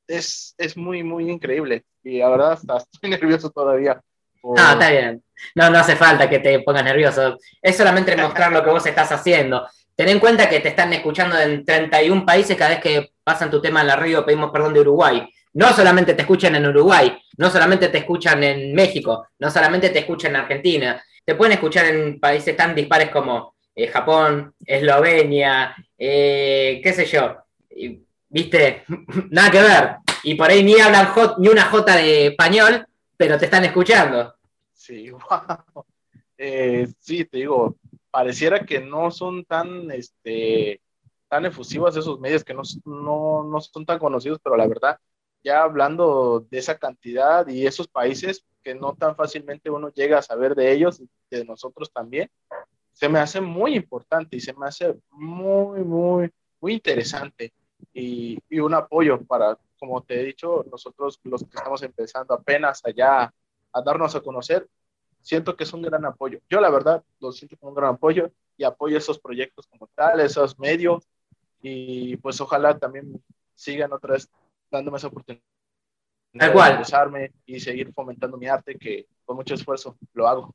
es, 0.06 0.54
es 0.58 0.76
muy, 0.76 1.02
muy 1.02 1.30
increíble. 1.30 1.84
Y 2.02 2.18
la 2.18 2.28
verdad, 2.28 2.52
hasta 2.52 2.76
estoy 2.92 3.10
nervioso 3.10 3.50
todavía. 3.50 4.00
Por... 4.40 4.58
No, 4.58 4.72
está 4.72 4.90
bien. 4.90 5.22
No, 5.54 5.70
no 5.70 5.78
hace 5.78 5.96
falta 5.96 6.28
que 6.28 6.38
te 6.38 6.60
pongas 6.60 6.84
nervioso. 6.84 7.38
Es 7.60 7.76
solamente 7.76 8.16
mostrar 8.16 8.52
lo 8.52 8.62
que 8.62 8.70
vos 8.70 8.86
estás 8.86 9.12
haciendo. 9.12 9.66
Ten 9.94 10.08
en 10.08 10.20
cuenta 10.20 10.48
que 10.48 10.60
te 10.60 10.68
están 10.68 10.92
escuchando 10.92 11.38
en 11.38 11.64
31 11.64 12.24
países 12.24 12.56
cada 12.56 12.70
vez 12.70 12.80
que 12.80 13.12
pasan 13.22 13.50
tu 13.50 13.60
tema 13.60 13.82
en 13.82 13.88
la 13.88 13.96
radio, 13.96 14.24
pedimos 14.24 14.50
perdón 14.50 14.74
de 14.74 14.80
Uruguay. 14.80 15.28
No 15.54 15.72
solamente 15.74 16.14
te 16.14 16.22
escuchan 16.22 16.54
en 16.54 16.66
Uruguay, 16.66 17.16
no 17.36 17.50
solamente 17.50 17.88
te 17.88 17.98
escuchan 17.98 18.42
en 18.42 18.74
México, 18.74 19.28
no 19.38 19.50
solamente 19.50 19.90
te 19.90 19.98
escuchan 19.98 20.30
en 20.30 20.40
Argentina, 20.40 21.04
te 21.24 21.34
pueden 21.34 21.52
escuchar 21.52 21.86
en 21.86 22.18
países 22.18 22.56
tan 22.56 22.74
dispares 22.74 23.10
como 23.10 23.54
eh, 23.74 23.86
Japón, 23.88 24.54
Eslovenia, 24.64 25.74
eh, 25.98 26.80
qué 26.82 26.92
sé 26.92 27.04
yo. 27.04 27.36
Viste, 28.28 28.84
nada 29.30 29.50
que 29.50 29.60
ver. 29.60 29.90
Y 30.24 30.34
por 30.36 30.50
ahí 30.50 30.62
ni 30.62 30.80
hablan 30.80 31.08
ni 31.38 31.48
una 31.48 31.66
J 31.66 31.96
de 31.96 32.26
español, 32.28 32.86
pero 33.16 33.38
te 33.38 33.44
están 33.44 33.64
escuchando. 33.64 34.34
Sí, 34.82 35.10
wow. 35.12 35.84
Eh, 36.36 36.88
sí, 36.98 37.24
te 37.24 37.38
digo, 37.38 37.76
pareciera 38.10 38.64
que 38.66 38.80
no 38.80 39.10
son 39.12 39.44
tan, 39.44 39.90
este, 39.92 40.80
tan 41.28 41.46
efusivas 41.46 41.96
esos 41.96 42.18
medios, 42.18 42.42
que 42.42 42.52
no, 42.52 42.62
no, 42.84 43.44
no 43.44 43.60
son 43.60 43.86
tan 43.86 44.00
conocidos, 44.00 44.40
pero 44.42 44.56
la 44.56 44.66
verdad 44.66 44.98
ya 45.44 45.62
hablando 45.62 46.46
de 46.50 46.58
esa 46.58 46.78
cantidad 46.78 47.46
y 47.48 47.66
esos 47.66 47.88
países 47.88 48.44
que 48.62 48.74
no 48.74 48.94
tan 48.94 49.16
fácilmente 49.16 49.70
uno 49.70 49.88
llega 49.90 50.18
a 50.18 50.22
saber 50.22 50.54
de 50.54 50.72
ellos, 50.72 51.02
de 51.30 51.44
nosotros 51.44 51.92
también, 51.92 52.30
se 52.92 53.08
me 53.08 53.18
hace 53.18 53.40
muy 53.40 53.74
importante 53.74 54.36
y 54.36 54.40
se 54.40 54.52
me 54.52 54.66
hace 54.66 54.94
muy, 55.10 55.82
muy, 55.82 56.30
muy 56.60 56.74
interesante 56.74 57.52
y, 57.92 58.38
y 58.48 58.60
un 58.60 58.74
apoyo 58.74 59.24
para, 59.24 59.58
como 59.78 60.02
te 60.02 60.20
he 60.20 60.24
dicho, 60.24 60.64
nosotros 60.70 61.18
los 61.24 61.42
que 61.42 61.56
estamos 61.56 61.82
empezando 61.82 62.34
apenas 62.34 62.80
allá 62.84 63.32
a 63.72 63.82
darnos 63.82 64.14
a 64.14 64.20
conocer, 64.20 64.68
siento 65.20 65.56
que 65.56 65.64
es 65.64 65.72
un 65.72 65.82
gran 65.82 66.04
apoyo. 66.04 66.40
Yo 66.48 66.60
la 66.60 66.70
verdad 66.70 67.02
lo 67.20 67.32
siento 67.32 67.56
como 67.56 67.70
un 67.70 67.76
gran 67.76 67.94
apoyo 67.94 68.30
y 68.56 68.64
apoyo 68.64 68.98
esos 68.98 69.18
proyectos 69.18 69.66
como 69.66 69.88
tal, 69.94 70.20
esos 70.20 70.58
medios 70.58 71.08
y 71.62 72.16
pues 72.18 72.40
ojalá 72.40 72.78
también 72.78 73.22
sigan 73.54 73.92
otra 73.92 74.14
vez 74.14 74.28
dándome 74.70 74.98
esa 74.98 75.06
oportunidad 75.08 75.42
Tal 76.38 76.52
cual. 76.52 76.82
de 76.82 77.32
y 77.46 77.60
seguir 77.60 77.92
fomentando 77.92 78.36
mi 78.36 78.46
arte 78.48 78.76
que 78.78 79.06
con 79.24 79.36
mucho 79.36 79.54
esfuerzo 79.54 79.96
lo 80.14 80.26
hago. 80.26 80.54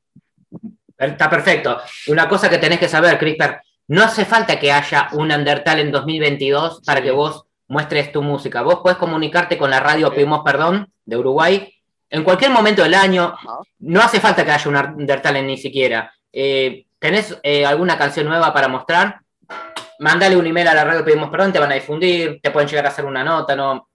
Está 0.98 1.30
perfecto. 1.30 1.78
Una 2.08 2.28
cosa 2.28 2.50
que 2.50 2.58
tenés 2.58 2.80
que 2.80 2.88
saber, 2.90 3.20
CRISPR, 3.20 3.62
no 3.90 4.04
hace 4.04 4.26
falta 4.26 4.60
que 4.60 4.72
haya 4.72 5.10
un 5.14 5.32
Undertale 5.32 5.82
en 5.82 5.92
2022 5.92 6.82
para 6.86 7.00
Sí. 7.00 7.06
que 7.06 7.12
vos 7.12 7.46
muestres 7.68 8.12
tu 8.12 8.22
música. 8.24 8.64
Vos 8.64 8.78
podés 8.80 8.98
comunicarte 8.98 9.58
con 9.58 9.70
la 9.70 9.80
radio 9.80 10.10
Sí. 10.10 10.16
Pedimos 10.16 10.42
Perdón 10.44 10.92
de 11.06 11.18
Uruguay 11.18 11.74
en 12.10 12.24
cualquier 12.24 12.52
momento 12.52 12.84
del 12.84 12.94
año. 12.94 13.34
Ajá. 13.36 13.60
No 13.80 14.02
hace 14.02 14.20
falta 14.20 14.44
que 14.44 14.52
haya 14.52 14.70
un 14.70 14.76
Undertale 14.76 15.42
ni 15.42 15.58
siquiera. 15.58 16.12
Eh, 16.32 16.86
¿Tenés 17.00 17.38
eh, 17.44 17.66
alguna 17.66 17.98
canción 17.98 18.28
nueva 18.28 18.54
para 18.54 18.68
mostrar? 18.68 19.20
Mándale 20.00 20.36
un 20.36 20.46
email 20.46 20.68
a 20.68 20.74
la 20.74 20.84
radio 20.84 21.04
Pedimos 21.04 21.30
Perdón, 21.30 21.52
te 21.52 21.60
van 21.60 21.72
a 21.72 21.76
difundir, 21.76 22.40
te 22.42 22.52
pueden 22.52 22.70
llegar 22.70 22.86
a 22.86 22.90
hacer 22.90 23.06
una 23.06 23.24
nota, 23.24 23.56
¿no? 23.56 23.90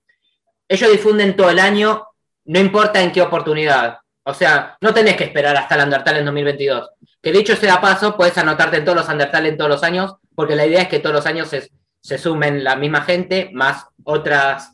Ellos 0.68 0.90
difunden 0.90 1.36
todo 1.36 1.50
el 1.50 1.58
año, 1.58 2.06
no 2.44 2.58
importa 2.58 3.00
en 3.00 3.12
qué 3.12 3.22
oportunidad. 3.22 3.98
O 4.24 4.34
sea, 4.34 4.76
no 4.80 4.94
tenés 4.94 5.16
que 5.16 5.24
esperar 5.24 5.56
hasta 5.56 5.74
el 5.74 5.84
Undertale 5.84 6.20
en 6.20 6.24
2022. 6.24 6.90
Que 7.20 7.32
dicho 7.32 7.56
sea 7.56 7.80
paso, 7.80 8.16
puedes 8.16 8.36
anotarte 8.38 8.78
en 8.78 8.84
todos 8.84 8.98
los 8.98 9.08
Undertale 9.08 9.48
en 9.48 9.56
todos 9.56 9.70
los 9.70 9.82
años, 9.82 10.16
porque 10.34 10.56
la 10.56 10.66
idea 10.66 10.82
es 10.82 10.88
que 10.88 11.00
todos 11.00 11.14
los 11.14 11.26
años 11.26 11.48
se, 11.48 11.70
se 12.00 12.18
sumen 12.18 12.64
la 12.64 12.76
misma 12.76 13.02
gente 13.02 13.50
más 13.52 13.86
otras 14.04 14.72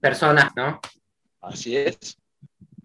personas, 0.00 0.50
¿no? 0.56 0.80
Así 1.40 1.76
es. 1.76 2.18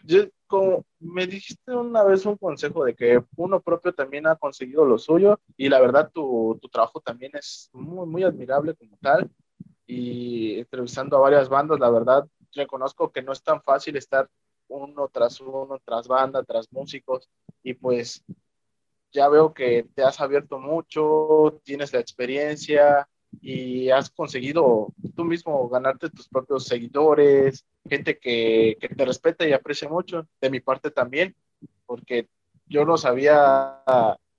Yo, 0.05 0.25
como 0.47 0.85
me 0.99 1.25
dijiste 1.25 1.71
una 1.71 2.03
vez 2.03 2.25
un 2.25 2.37
consejo 2.37 2.83
de 2.83 2.93
que 2.93 3.23
uno 3.37 3.61
propio 3.61 3.93
también 3.93 4.27
ha 4.27 4.35
conseguido 4.35 4.85
lo 4.85 4.97
suyo 4.97 5.39
y 5.55 5.69
la 5.69 5.79
verdad 5.79 6.11
tu, 6.13 6.59
tu 6.61 6.67
trabajo 6.67 6.99
también 6.99 7.31
es 7.35 7.69
muy, 7.71 8.05
muy 8.05 8.23
admirable 8.23 8.75
como 8.75 8.97
tal 9.01 9.31
y 9.87 10.59
entrevistando 10.59 11.15
a 11.17 11.21
varias 11.21 11.47
bandas, 11.47 11.79
la 11.79 11.89
verdad 11.89 12.27
reconozco 12.53 13.11
que 13.11 13.21
no 13.21 13.31
es 13.31 13.41
tan 13.41 13.61
fácil 13.63 13.95
estar 13.95 14.29
uno 14.67 15.07
tras 15.07 15.39
uno, 15.39 15.79
tras 15.85 16.07
banda, 16.07 16.43
tras 16.43 16.71
músicos 16.71 17.29
y 17.63 17.73
pues 17.73 18.23
ya 19.13 19.29
veo 19.29 19.53
que 19.53 19.87
te 19.95 20.03
has 20.03 20.19
abierto 20.19 20.59
mucho, 20.59 21.61
tienes 21.63 21.93
la 21.93 21.99
experiencia 21.99 23.07
y 23.41 23.89
has 23.89 24.09
conseguido 24.09 24.87
tú 25.15 25.25
mismo 25.25 25.67
ganarte 25.69 26.09
tus 26.09 26.27
propios 26.27 26.65
seguidores, 26.65 27.65
gente 27.89 28.17
que, 28.17 28.77
que 28.79 28.89
te 28.89 29.05
respeta 29.05 29.47
y 29.47 29.53
aprecia 29.53 29.89
mucho, 29.89 30.27
de 30.41 30.49
mi 30.49 30.59
parte 30.59 30.91
también, 30.91 31.35
porque 31.85 32.27
yo 32.65 32.85
no 32.85 32.97
sabía, 32.97 33.81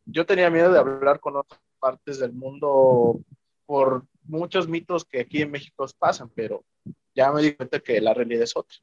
yo 0.06 0.26
tenía 0.26 0.50
miedo 0.50 0.72
de 0.72 0.78
hablar 0.78 1.20
con 1.20 1.36
otras 1.36 1.60
partes 1.78 2.18
del 2.18 2.32
mundo 2.32 3.20
por 3.66 4.04
muchos 4.24 4.68
mitos 4.68 5.04
que 5.04 5.20
aquí 5.20 5.42
en 5.42 5.50
México 5.50 5.86
pasan, 5.98 6.30
pero 6.34 6.64
ya 7.14 7.30
me 7.30 7.42
di 7.42 7.52
cuenta 7.54 7.80
que 7.80 8.00
la 8.00 8.14
realidad 8.14 8.42
es 8.42 8.56
otra. 8.56 8.76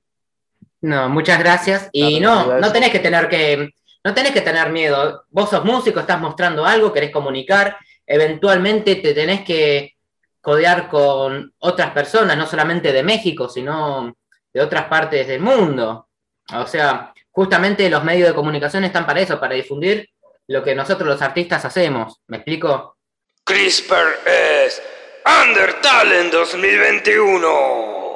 No, 0.81 1.09
muchas 1.09 1.39
gracias. 1.39 1.89
Y 1.91 2.19
no, 2.19 2.59
no 2.59 2.71
tenés 2.71 2.91
que 2.91 2.99
tener 2.99 3.27
que, 3.29 3.73
no 4.03 4.13
tenés 4.13 4.31
que 4.31 4.41
tener 4.41 4.71
miedo. 4.71 5.25
Vos 5.29 5.49
sos 5.49 5.63
músico, 5.63 5.99
estás 5.99 6.19
mostrando 6.19 6.65
algo, 6.65 6.93
querés 6.93 7.11
comunicar, 7.11 7.77
eventualmente 8.05 8.95
te 8.95 9.13
tenés 9.13 9.41
que 9.41 9.95
codear 10.41 10.89
con 10.89 11.53
otras 11.59 11.91
personas, 11.91 12.35
no 12.37 12.47
solamente 12.47 12.91
de 12.91 13.03
México, 13.03 13.47
sino 13.47 14.15
de 14.51 14.61
otras 14.61 14.85
partes 14.85 15.27
del 15.27 15.39
mundo. 15.41 16.09
O 16.53 16.65
sea, 16.67 17.13
justamente 17.29 17.89
los 17.89 18.03
medios 18.03 18.27
de 18.29 18.35
comunicación 18.35 18.83
están 18.83 19.05
para 19.05 19.21
eso, 19.21 19.39
para 19.39 19.55
difundir 19.55 20.09
lo 20.47 20.63
que 20.63 20.75
nosotros 20.75 21.07
los 21.07 21.21
artistas 21.21 21.63
hacemos. 21.63 22.19
¿Me 22.27 22.37
explico? 22.37 22.97
CRISPR 23.43 24.19
es 24.25 24.81
Undertale 25.25 26.21
en 26.21 26.31
2021. 26.31 28.11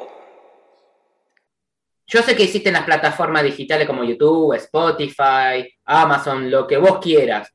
Yo 2.08 2.22
sé 2.22 2.36
que 2.36 2.44
existen 2.44 2.74
las 2.74 2.84
plataformas 2.84 3.44
digitales 3.44 3.88
como 3.88 4.04
YouTube, 4.04 4.54
Spotify, 4.56 5.68
Amazon, 5.86 6.52
lo 6.52 6.68
que 6.68 6.78
vos 6.78 7.00
quieras. 7.00 7.52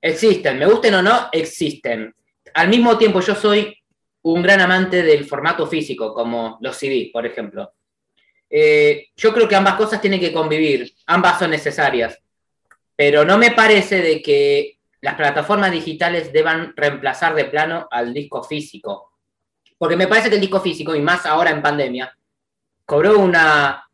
Existen, 0.00 0.58
me 0.58 0.66
gusten 0.66 0.94
o 0.94 1.02
no, 1.02 1.28
existen. 1.30 2.14
Al 2.54 2.68
mismo 2.68 2.96
tiempo, 2.96 3.20
yo 3.20 3.34
soy 3.34 3.81
un 4.22 4.42
gran 4.42 4.60
amante 4.60 5.02
del 5.02 5.24
formato 5.24 5.66
físico, 5.66 6.14
como 6.14 6.58
los 6.60 6.76
CD, 6.76 7.10
por 7.12 7.26
ejemplo. 7.26 7.72
Eh, 8.48 9.08
yo 9.16 9.32
creo 9.32 9.48
que 9.48 9.56
ambas 9.56 9.74
cosas 9.74 10.00
tienen 10.00 10.20
que 10.20 10.32
convivir, 10.32 10.92
ambas 11.06 11.38
son 11.38 11.50
necesarias, 11.50 12.18
pero 12.94 13.24
no 13.24 13.38
me 13.38 13.50
parece 13.52 14.00
de 14.02 14.20
que 14.22 14.78
las 15.00 15.14
plataformas 15.14 15.72
digitales 15.72 16.32
deban 16.32 16.72
reemplazar 16.76 17.34
de 17.34 17.46
plano 17.46 17.88
al 17.90 18.12
disco 18.14 18.44
físico. 18.44 19.12
Porque 19.78 19.96
me 19.96 20.06
parece 20.06 20.28
que 20.28 20.36
el 20.36 20.40
disco 20.40 20.60
físico, 20.60 20.94
y 20.94 21.00
más 21.00 21.26
ahora 21.26 21.50
en 21.50 21.62
pandemia, 21.62 22.16
cobró 22.86 23.18
una 23.18 23.84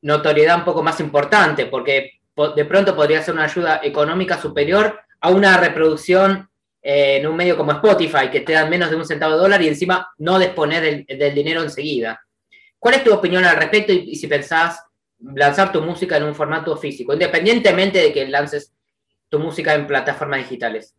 notoriedad 0.00 0.58
un 0.58 0.64
poco 0.64 0.82
más 0.82 1.00
importante, 1.00 1.66
porque 1.66 2.20
po- 2.34 2.50
de 2.50 2.64
pronto 2.64 2.96
podría 2.96 3.20
ser 3.22 3.34
una 3.34 3.44
ayuda 3.44 3.80
económica 3.82 4.40
superior 4.40 5.00
a 5.20 5.30
una 5.30 5.58
reproducción 5.58 6.48
eh, 6.86 7.16
en 7.16 7.26
un 7.26 7.34
medio 7.34 7.56
como 7.56 7.72
Spotify, 7.72 8.28
que 8.30 8.42
te 8.42 8.52
dan 8.52 8.68
menos 8.68 8.90
de 8.90 8.96
un 8.96 9.06
centavo 9.06 9.32
de 9.32 9.38
dólar 9.38 9.62
y 9.62 9.68
encima 9.68 10.12
no 10.18 10.38
disponer 10.38 10.82
del, 10.82 11.18
del 11.18 11.34
dinero 11.34 11.62
enseguida. 11.62 12.20
¿Cuál 12.78 12.96
es 12.96 13.04
tu 13.04 13.14
opinión 13.14 13.42
al 13.46 13.56
respecto 13.56 13.90
y, 13.90 14.14
si 14.14 14.26
pensás 14.26 14.84
lanzar 15.18 15.72
tu 15.72 15.80
música 15.80 16.18
en 16.18 16.24
un 16.24 16.34
formato 16.34 16.76
físico, 16.76 17.14
independientemente 17.14 17.98
de 17.98 18.12
que 18.12 18.28
lances 18.28 18.70
tu 19.30 19.38
música 19.38 19.74
en 19.74 19.86
plataformas 19.86 20.40
digitales? 20.40 20.94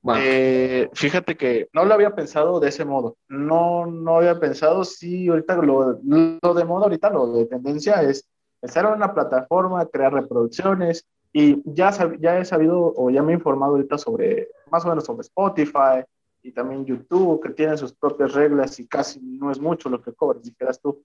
Bueno, 0.00 0.20
Eh, 0.26 0.90
fíjate 0.92 1.36
que 1.36 1.68
no 1.72 1.84
lo 1.84 1.94
había 1.94 2.10
pensado 2.10 2.58
de 2.58 2.70
ese 2.70 2.84
modo. 2.84 3.16
No, 3.28 3.86
no 3.86 4.16
había 4.16 4.40
pensado 4.40 4.84
si 4.84 5.28
ahorita 5.28 5.54
lo, 5.58 6.00
lo 6.02 6.54
de 6.54 6.64
moda, 6.64 6.86
ahorita 6.86 7.10
lo 7.10 7.32
de 7.34 7.46
tendencia 7.46 8.02
es 8.02 8.28
estar 8.60 8.84
en 8.86 8.94
una 8.94 9.14
plataforma, 9.14 9.86
crear 9.86 10.12
reproducciones 10.12 11.06
y 11.32 11.62
ya, 11.64 11.90
ya 12.18 12.38
he 12.38 12.44
sabido 12.44 12.92
o 12.96 13.10
ya 13.10 13.22
me 13.22 13.32
he 13.32 13.36
informado 13.36 13.72
ahorita 13.72 13.96
sobre, 13.96 14.48
más 14.70 14.84
o 14.84 14.88
menos 14.88 15.04
sobre 15.04 15.22
Spotify 15.22 16.04
y 16.42 16.52
también 16.52 16.84
YouTube, 16.84 17.40
que 17.42 17.50
tienen 17.50 17.78
sus 17.78 17.92
propias 17.92 18.34
reglas 18.34 18.78
y 18.78 18.86
casi 18.86 19.20
no 19.20 19.50
es 19.50 19.58
mucho 19.60 19.88
lo 19.88 20.02
que 20.02 20.12
cobras, 20.12 20.42
dijeras 20.42 20.80
tú. 20.80 21.02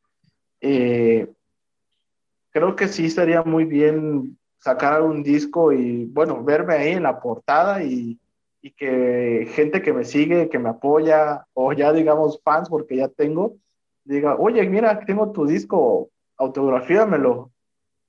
Eh, 0.60 1.32
creo 2.50 2.76
que 2.76 2.88
sí 2.88 3.10
sería 3.10 3.44
muy 3.44 3.66
bien 3.66 4.38
sacar 4.58 4.94
algún 4.94 5.24
disco 5.24 5.72
y, 5.72 6.06
bueno, 6.06 6.44
verme 6.44 6.74
ahí 6.74 6.94
en 6.94 7.04
la 7.04 7.20
portada 7.20 7.84
y, 7.84 8.20
y 8.62 8.72
que 8.72 9.48
gente 9.54 9.82
que 9.82 9.94
me 9.94 10.04
sigue, 10.04 10.50
que 10.50 10.60
me 10.60 10.70
apoya, 10.70 11.46
o 11.54 11.72
ya 11.72 11.94
digamos 11.94 12.42
fans, 12.44 12.68
porque 12.68 12.98
ya 12.98 13.08
tengo, 13.08 13.56
diga, 14.04 14.36
oye, 14.38 14.68
mira, 14.68 15.00
tengo 15.06 15.32
tu 15.32 15.46
disco, 15.46 16.10
autografíamelo. 16.38 17.52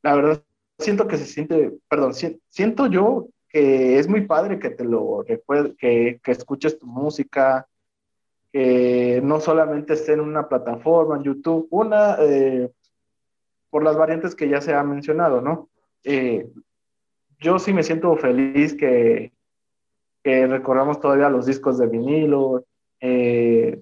La 0.03 0.15
verdad, 0.15 0.43
siento 0.79 1.07
que 1.09 1.17
se 1.17 1.27
siente, 1.27 1.73
perdón, 1.89 2.15
si- 2.15 2.41
siento 2.49 2.87
yo 2.87 3.29
que 3.49 3.99
es 3.99 4.09
muy 4.09 4.27
padre 4.27 4.59
que 4.59 4.71
te 4.71 4.85
lo 4.85 5.23
recuerde, 5.23 5.75
que, 5.77 6.21
que 6.23 6.31
escuches 6.33 6.79
tu 6.79 6.87
música, 6.87 7.67
que 8.53 9.21
no 9.23 9.41
solamente 9.41 9.95
esté 9.95 10.13
en 10.13 10.21
una 10.21 10.49
plataforma, 10.49 11.17
en 11.17 11.23
YouTube, 11.25 11.67
una, 11.71 12.17
eh, 12.21 12.71
por 13.71 13.83
las 13.83 13.97
variantes 13.97 14.35
que 14.35 14.49
ya 14.49 14.61
se 14.61 14.75
ha 14.75 14.83
mencionado, 14.83 15.41
¿no? 15.41 15.69
Eh, 16.05 16.49
yo 17.41 17.59
sí 17.59 17.73
me 17.73 17.83
siento 17.83 18.17
feliz 18.17 18.75
que, 18.75 19.33
que 20.23 20.47
recordamos 20.47 21.01
todavía 21.01 21.29
los 21.31 21.47
discos 21.47 21.79
de 21.79 21.87
vinilo. 21.87 22.65
eh, 23.01 23.81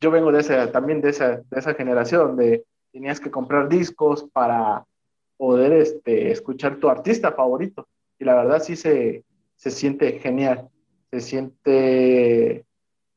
yo 0.00 0.10
vengo 0.10 0.32
de 0.32 0.40
esa, 0.40 0.70
también 0.72 1.00
de 1.00 1.10
esa, 1.10 1.36
de 1.36 1.58
esa 1.58 1.74
generación 1.74 2.36
de 2.36 2.64
tenías 2.92 3.20
que 3.20 3.30
comprar 3.30 3.68
discos 3.68 4.24
para 4.32 4.84
poder 5.42 5.72
este, 5.72 6.30
escuchar 6.30 6.76
tu 6.76 6.88
artista 6.88 7.32
favorito. 7.32 7.88
Y 8.16 8.24
la 8.24 8.36
verdad 8.36 8.62
sí 8.62 8.76
se, 8.76 9.24
se 9.56 9.72
siente 9.72 10.20
genial. 10.20 10.68
Se 11.10 11.18
siente 11.18 12.64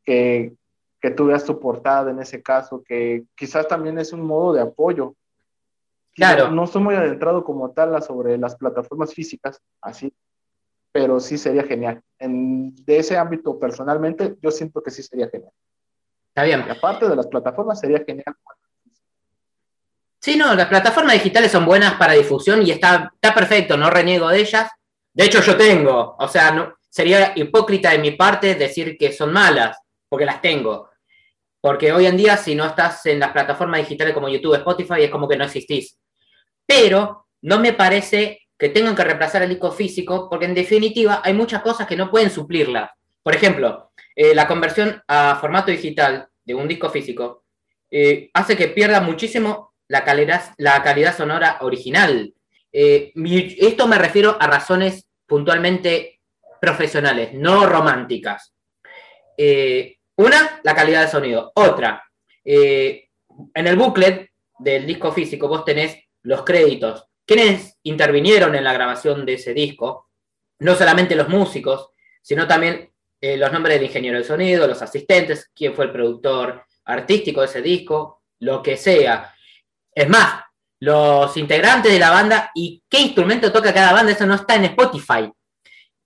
que, 0.03 0.55
que 0.99 1.11
tú 1.11 1.27
veas 1.27 1.45
tu 1.45 1.59
portada 1.59 2.09
en 2.09 2.17
ese 2.17 2.41
caso, 2.41 2.81
que 2.83 3.25
quizás 3.35 3.67
también 3.67 3.99
es 3.99 4.11
un 4.11 4.21
modo 4.21 4.53
de 4.53 4.61
apoyo. 4.61 5.13
Claro. 6.15 6.49
No, 6.49 6.63
estoy 6.63 6.81
muy 6.81 6.95
adentrado 6.95 7.43
como 7.43 7.69
tal 7.69 8.01
sobre 8.01 8.39
las 8.39 8.55
plataformas 8.55 9.13
físicas, 9.13 9.61
así, 9.79 10.11
pero 10.91 11.19
sí 11.19 11.37
sería 11.37 11.61
genial. 11.61 12.01
En, 12.17 12.73
de 12.75 12.97
ese 12.97 13.17
ámbito, 13.17 13.59
personalmente, 13.59 14.35
yo 14.41 14.49
siento 14.49 14.81
que 14.81 14.89
sí 14.89 15.03
sería 15.03 15.29
genial. 15.29 15.51
está 16.29 16.43
bien. 16.43 16.63
Y 16.67 16.71
aparte 16.71 17.07
de 17.07 17.15
las 17.15 17.27
plataformas, 17.27 17.79
sería 17.79 18.03
genial. 18.03 18.35
Sí, 20.25 20.35
no, 20.35 20.55
las 20.55 20.65
plataformas 20.65 21.13
digitales 21.13 21.51
son 21.51 21.67
buenas 21.67 21.93
para 21.99 22.13
difusión 22.13 22.65
y 22.65 22.71
está, 22.71 23.13
perfecto, 23.21 23.77
no 23.77 23.91
reniego 23.91 24.27
de 24.29 24.39
ellas. 24.39 24.71
De 25.13 25.25
hecho, 25.25 25.39
yo 25.39 25.55
tengo, 25.55 26.15
o 26.17 26.27
sea, 26.27 26.73
sería 26.89 27.33
hipócrita 27.35 27.91
de 27.91 27.99
mi 27.99 28.09
parte 28.09 28.55
decir 28.55 28.97
que 28.97 29.11
son 29.11 29.31
malas, 29.31 29.77
porque 30.09 30.25
las 30.25 30.41
tengo. 30.41 30.89
Porque 31.61 31.93
hoy 31.93 32.07
en 32.07 32.17
día, 32.17 32.37
si 32.37 32.55
no 32.55 32.65
estás 32.65 33.05
en 33.05 33.19
las 33.19 33.33
plataformas 33.33 33.81
digitales 33.81 34.15
como 34.15 34.27
YouTube, 34.27 34.55
Spotify, 34.55 35.03
es 35.03 35.11
como 35.11 35.27
que 35.27 35.37
no 35.37 35.43
existís. 35.43 35.99
Pero 36.65 37.27
no 37.43 37.59
me 37.59 37.73
parece 37.73 38.47
que 38.57 38.69
tengan 38.69 38.95
que 38.95 39.03
reemplazar 39.03 39.43
el 39.43 39.49
disco 39.49 39.71
físico, 39.71 40.27
porque 40.27 40.45
en 40.45 40.55
definitiva 40.55 41.21
hay 41.23 41.35
muchas 41.35 41.61
cosas 41.61 41.85
que 41.85 41.95
no 41.95 42.09
pueden 42.09 42.31
suplirla. 42.31 42.95
Por 43.21 43.35
ejemplo, 43.35 43.91
eh, 44.15 44.33
la 44.33 44.47
conversión 44.47 45.03
a 45.07 45.37
formato 45.39 45.69
digital 45.69 46.27
de 46.43 46.55
un 46.55 46.67
disco 46.67 46.89
físico 46.89 47.43
eh, 47.91 48.31
hace 48.33 48.57
que 48.57 48.69
pierda 48.69 49.01
muchísimo 49.01 49.74
la 49.87 50.03
calidad, 50.03 50.53
la 50.57 50.81
calidad 50.83 51.15
sonora 51.15 51.57
original. 51.61 52.33
Eh, 52.71 53.13
esto 53.59 53.87
me 53.87 53.97
refiero 53.97 54.37
a 54.39 54.47
razones 54.47 55.07
puntualmente 55.25 56.21
profesionales, 56.59 57.33
no 57.33 57.65
románticas. 57.65 58.53
una, 60.17 60.59
la 60.63 60.75
calidad 60.75 61.01
de 61.01 61.07
sonido. 61.07 61.51
Otra, 61.55 62.03
en 62.43 63.07
el 63.53 63.75
booklet 63.75 64.29
del 64.59 64.85
disco 64.85 65.11
físico 65.11 65.47
vos 65.47 65.65
tenés 65.65 65.97
los 66.23 66.43
créditos 66.43 67.07
quienes 67.25 67.77
intervinieron 67.83 68.55
en 68.55 68.63
la 68.63 68.73
grabación 68.73 69.25
de 69.25 69.33
ese 69.33 69.53
disco, 69.53 70.09
no 70.59 70.75
solamente 70.75 71.15
los 71.15 71.27
músicos, 71.27 71.89
sino 72.21 72.47
también 72.47 72.91
eh, 73.19 73.37
los 73.37 73.51
nombres 73.51 73.75
del 73.75 73.87
ingeniero 73.87 74.17
de 74.17 74.23
sonido, 74.23 74.67
los 74.67 74.81
asistentes, 74.81 75.51
quién 75.53 75.73
fue 75.73 75.85
el 75.85 75.91
productor 75.91 76.65
artístico 76.85 77.41
de 77.41 77.47
ese 77.47 77.61
disco, 77.61 78.21
lo 78.39 78.61
que 78.61 78.77
sea. 78.77 79.34
Es 79.95 80.07
más, 80.07 80.43
los 80.79 81.35
integrantes 81.37 81.91
de 81.91 81.99
la 81.99 82.11
banda 82.11 82.51
y 82.53 82.83
qué 82.87 82.99
instrumento 82.99 83.51
toca 83.51 83.73
cada 83.73 83.93
banda, 83.93 84.11
eso 84.11 84.27
no 84.27 84.35
está 84.35 84.55
en 84.55 84.65
Spotify. 84.65 85.31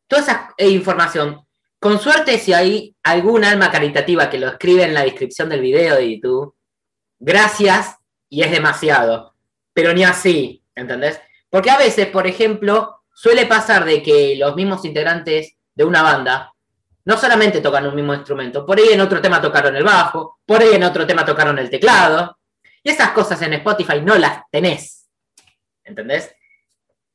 Toda 0.08 0.22
esa 0.22 0.54
eh, 0.58 0.70
información, 0.70 1.46
con 1.80 2.00
suerte 2.00 2.38
si 2.38 2.54
hay 2.54 2.96
algún 3.04 3.44
alma 3.44 3.70
caritativa 3.70 4.30
que 4.30 4.40
lo 4.40 4.48
escribe 4.48 4.84
en 4.84 4.94
la 4.94 5.04
descripción 5.04 5.50
del 5.50 5.62
video 5.62 5.96
de 5.96 6.16
YouTube, 6.16 6.56
gracias 7.20 7.98
y 8.30 8.44
es 8.44 8.52
demasiado, 8.52 9.36
pero 9.74 9.92
ni 9.94 10.06
así. 10.06 10.60
¿entendés? 10.80 11.22
Porque 11.50 11.70
a 11.70 11.78
veces, 11.78 12.08
por 12.08 12.28
ejemplo, 12.28 13.02
suele 13.14 13.46
pasar 13.46 13.86
de 13.86 14.02
que 14.02 14.36
los 14.38 14.56
mismos 14.56 14.84
integrantes 14.86 15.56
de 15.76 15.84
una 15.84 16.02
banda 16.02 16.54
no 17.06 17.18
solamente 17.18 17.62
tocan 17.62 17.88
un 17.88 17.96
mismo 17.96 18.14
instrumento, 18.14 18.66
por 18.66 18.78
ahí 18.78 18.90
en 18.92 19.02
otro 19.02 19.22
tema 19.22 19.42
tocaron 19.42 19.76
el 19.76 19.84
bajo, 19.84 20.40
por 20.46 20.62
ahí 20.62 20.74
en 20.74 20.84
otro 20.84 21.08
tema 21.08 21.26
tocaron 21.26 21.58
el 21.58 21.70
teclado, 21.70 22.39
y 22.84 22.90
esas 22.90 23.12
cosas 23.12 23.42
en 23.42 23.54
Spotify 23.54 24.02
no 24.02 24.18
las 24.18 24.44
tenés, 24.52 25.10
¿entendés? 25.84 26.34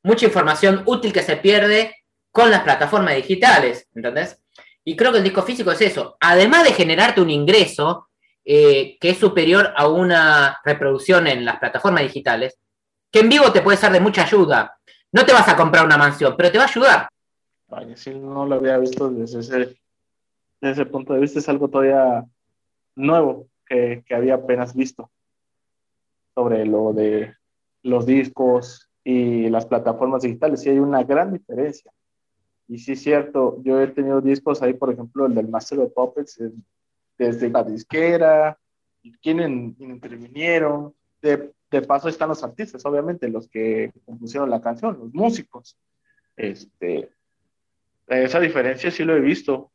Mucha 0.03 0.25
información 0.25 0.83
útil 0.85 1.11
que 1.11 1.23
se 1.23 1.37
pierde 1.37 1.95
con 2.31 2.51
las 2.51 2.61
plataformas 2.61 3.15
digitales, 3.15 3.87
¿entendés? 3.95 4.41
Y 4.83 4.95
creo 4.95 5.11
que 5.11 5.17
el 5.19 5.23
disco 5.23 5.41
físico 5.41 5.71
es 5.71 5.81
eso. 5.81 6.17
Además 6.19 6.63
de 6.63 6.73
generarte 6.73 7.21
un 7.21 7.31
ingreso 7.31 8.07
eh, 8.43 8.97
que 8.99 9.09
es 9.09 9.17
superior 9.17 9.73
a 9.75 9.87
una 9.87 10.59
reproducción 10.63 11.25
en 11.25 11.43
las 11.43 11.57
plataformas 11.57 12.03
digitales, 12.03 12.59
que 13.11 13.21
en 13.21 13.29
vivo 13.29 13.51
te 13.51 13.61
puede 13.61 13.77
ser 13.77 13.91
de 13.91 13.99
mucha 13.99 14.23
ayuda. 14.23 14.77
No 15.11 15.25
te 15.25 15.33
vas 15.33 15.47
a 15.47 15.55
comprar 15.55 15.85
una 15.85 15.97
mansión, 15.97 16.35
pero 16.37 16.51
te 16.51 16.57
va 16.59 16.65
a 16.65 16.67
ayudar. 16.67 17.09
Ay, 17.71 17.93
sí, 17.95 18.13
no 18.13 18.45
lo 18.45 18.55
había 18.55 18.77
visto 18.77 19.09
desde 19.09 19.39
ese, 19.39 19.57
desde 20.61 20.83
ese 20.83 20.85
punto 20.85 21.13
de 21.13 21.21
vista. 21.21 21.39
Es 21.39 21.49
algo 21.49 21.67
todavía 21.67 22.23
nuevo 22.95 23.47
que, 23.65 24.03
que 24.05 24.13
había 24.13 24.35
apenas 24.35 24.75
visto 24.75 25.09
sobre 26.35 26.65
lo 26.65 26.93
de 26.93 27.33
los 27.81 28.05
discos 28.05 28.91
y 29.03 29.49
las 29.49 29.65
plataformas 29.65 30.21
digitales. 30.21 30.61
Sí 30.61 30.69
hay 30.69 30.79
una 30.79 31.03
gran 31.03 31.33
diferencia. 31.33 31.91
Y 32.67 32.77
sí 32.79 32.91
es 32.91 33.01
cierto, 33.01 33.61
yo 33.63 33.81
he 33.81 33.87
tenido 33.87 34.21
discos 34.21 34.61
ahí, 34.61 34.73
por 34.73 34.91
ejemplo, 34.91 35.25
el 35.25 35.33
del 35.33 35.47
Master 35.47 35.79
of 35.79 35.93
Puppets, 35.93 36.43
desde 37.17 37.49
la 37.49 37.63
disquera, 37.63 38.59
quién 39.21 39.75
intervinieron, 39.79 40.93
de 41.21 41.55
de 41.71 41.81
paso 41.81 42.09
están 42.09 42.29
los 42.29 42.43
artistas, 42.43 42.85
obviamente, 42.85 43.29
los 43.29 43.47
que 43.47 43.91
compusieron 44.05 44.49
la 44.49 44.61
canción, 44.61 44.97
los 44.99 45.13
músicos. 45.13 45.77
Este, 46.35 47.09
esa 48.07 48.39
diferencia 48.39 48.91
sí 48.91 49.03
lo 49.03 49.15
he 49.15 49.19
visto. 49.19 49.71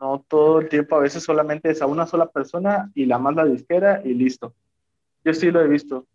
No 0.00 0.24
todo 0.28 0.60
el 0.60 0.68
tiempo, 0.68 0.96
a 0.96 1.00
veces 1.00 1.22
solamente 1.22 1.70
es 1.70 1.82
a 1.82 1.86
una 1.86 2.06
sola 2.06 2.28
persona 2.28 2.90
y 2.94 3.06
la 3.06 3.18
más 3.18 3.34
la 3.34 3.44
disquera 3.44 4.02
y 4.04 4.14
listo. 4.14 4.54
Yo 5.28 5.34
sí 5.34 5.50
lo 5.50 5.60
he 5.60 5.68
visto 5.68 6.06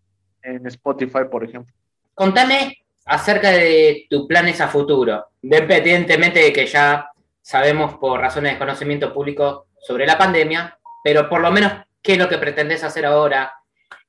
en 0.41 0.65
Spotify, 0.65 1.19
por 1.30 1.43
ejemplo. 1.43 1.71
Contame 2.15 2.80
acerca 3.06 3.52
de 3.52 4.08
tus 4.10 4.26
planes 4.26 4.60
a 4.60 4.67
futuro, 4.67 5.28
independientemente 5.43 6.39
de 6.39 6.52
que 6.52 6.65
ya 6.65 7.12
sabemos 7.39 7.93
por 7.99 8.19
razones 8.19 8.54
de 8.54 8.58
conocimiento 8.58 9.13
público 9.13 9.67
sobre 9.80 10.08
la 10.08 10.17
pandemia, 10.17 10.80
pero 11.04 11.30
por 11.30 11.41
lo 11.41 11.52
menos, 11.52 11.73
¿qué 12.02 12.13
es 12.13 12.17
lo 12.17 12.28
que 12.28 12.39
pretendes 12.39 12.84
hacer 12.84 13.06
ahora? 13.06 13.54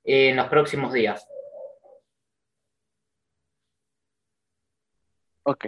en 0.04 0.36
los 0.36 0.48
próximos 0.48 0.92
días. 0.92 1.26
Ok. 5.42 5.66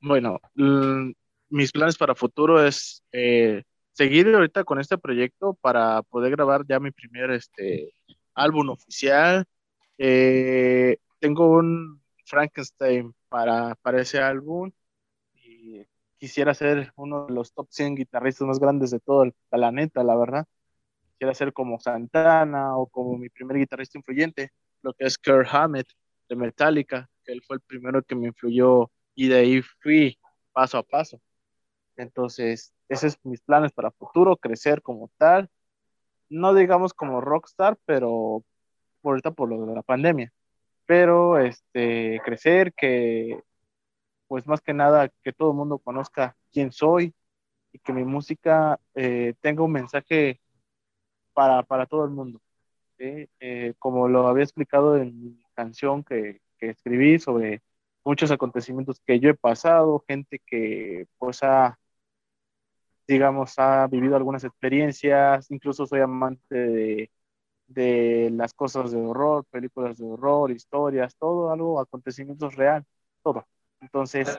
Bueno, 0.00 0.40
mis 1.48 1.72
planes 1.72 1.96
para 1.96 2.14
futuro 2.14 2.64
es 2.64 3.02
eh, 3.10 3.64
seguir 3.94 4.34
ahorita 4.34 4.64
con 4.64 4.80
este 4.80 4.98
proyecto 4.98 5.54
para 5.60 6.02
poder 6.02 6.32
grabar 6.32 6.62
ya 6.68 6.80
mi 6.80 6.90
primer 6.90 7.30
este, 7.30 7.94
álbum 8.34 8.70
oficial. 8.70 9.44
Eh, 9.98 10.98
tengo 11.20 11.48
un 11.48 12.02
Frankenstein 12.26 13.14
para, 13.28 13.74
para 13.76 14.00
ese 14.02 14.20
álbum 14.20 14.70
y 15.34 15.84
quisiera 16.18 16.54
ser 16.54 16.92
uno 16.96 17.26
de 17.26 17.34
los 17.34 17.52
top 17.52 17.68
100 17.70 17.96
guitarristas 17.96 18.46
más 18.48 18.58
grandes 18.60 18.90
de 18.90 19.00
todo 19.00 19.24
el 19.24 19.34
planeta, 19.50 20.04
la 20.04 20.16
verdad 20.16 20.46
quisiera 21.14 21.34
ser 21.34 21.52
como 21.52 21.78
Santana 21.80 22.76
o 22.76 22.86
como 22.88 23.16
mi 23.16 23.28
primer 23.28 23.56
guitarrista 23.58 23.98
influyente, 23.98 24.50
lo 24.82 24.92
que 24.94 25.06
es 25.06 25.16
Kirk 25.16 25.46
Hammett 25.50 25.86
de 26.28 26.36
Metallica, 26.36 27.08
que 27.24 27.32
él 27.32 27.42
fue 27.46 27.56
el 27.56 27.62
primero 27.62 28.02
que 28.02 28.14
me 28.14 28.26
influyó 28.28 28.90
y 29.14 29.28
de 29.28 29.36
ahí 29.36 29.62
fui 29.80 30.18
paso 30.52 30.78
a 30.78 30.82
paso. 30.82 31.20
Entonces, 31.96 32.74
esos 32.88 33.12
son 33.14 33.30
mis 33.30 33.40
planes 33.42 33.72
para 33.72 33.92
futuro, 33.92 34.36
crecer 34.36 34.82
como 34.82 35.10
tal, 35.16 35.48
no 36.34 36.54
digamos 36.54 36.94
como 36.94 37.20
rockstar, 37.20 37.78
pero 37.86 38.42
por 39.00 39.20
por 39.34 39.48
lo 39.48 39.66
de 39.66 39.74
la 39.74 39.82
pandemia, 39.82 40.32
pero 40.86 41.38
este, 41.38 42.20
crecer, 42.24 42.72
que 42.74 43.40
pues 44.28 44.46
más 44.46 44.60
que 44.60 44.74
nada 44.74 45.10
que 45.22 45.32
todo 45.32 45.50
el 45.50 45.56
mundo 45.56 45.78
conozca 45.78 46.36
quién 46.52 46.72
soy 46.72 47.14
y 47.72 47.78
que 47.78 47.92
mi 47.92 48.04
música 48.04 48.80
eh, 48.94 49.34
tenga 49.40 49.62
un 49.62 49.72
mensaje 49.72 50.40
para, 51.34 51.62
para 51.62 51.86
todo 51.86 52.04
el 52.04 52.10
mundo. 52.10 52.40
Eh, 52.98 53.74
como 53.78 54.08
lo 54.08 54.28
había 54.28 54.44
explicado 54.44 54.96
en 54.96 55.20
mi 55.22 55.42
canción 55.54 56.04
que, 56.04 56.40
que, 56.58 56.70
escribí 56.70 57.18
sobre 57.18 57.62
muchos 58.04 58.30
acontecimientos 58.30 59.00
que 59.06 59.20
yo 59.20 59.30
he 59.30 59.34
pasado, 59.34 60.04
gente 60.08 60.40
que 60.46 61.06
pues 61.18 61.42
ha, 61.42 61.78
digamos, 63.06 63.58
ha 63.58 63.86
vivido 63.86 64.16
algunas 64.16 64.44
experiencias, 64.44 65.50
incluso 65.50 65.86
soy 65.86 66.00
amante 66.00 66.54
de, 66.54 67.10
de 67.66 68.30
las 68.32 68.54
cosas 68.54 68.90
de 68.92 68.98
horror, 68.98 69.44
películas 69.50 69.98
de 69.98 70.04
horror, 70.06 70.50
historias, 70.50 71.16
todo, 71.16 71.50
algo, 71.50 71.80
acontecimientos 71.80 72.54
real, 72.54 72.84
todo. 73.22 73.46
Entonces, 73.80 74.38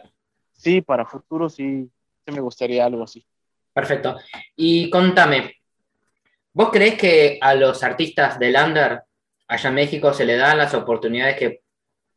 sí, 0.51 0.82
para 0.82 1.06
futuro 1.06 1.49
sí, 1.49 1.89
me 2.25 2.39
gustaría 2.39 2.86
algo 2.86 3.04
así. 3.04 3.25
Perfecto. 3.73 4.15
Y 4.56 4.89
contame, 4.89 5.56
¿Vos 6.56 6.69
crees 6.71 6.97
que 6.97 7.38
a 7.41 7.54
los 7.54 7.84
artistas 7.84 8.39
del 8.39 8.56
under 8.56 9.01
allá 9.45 9.67
en 9.67 9.75
México 9.75 10.13
se 10.13 10.23
le 10.23 10.38
dan 10.38 10.58
las 10.58 10.73
oportunidades 10.73 11.36
que 11.36 11.60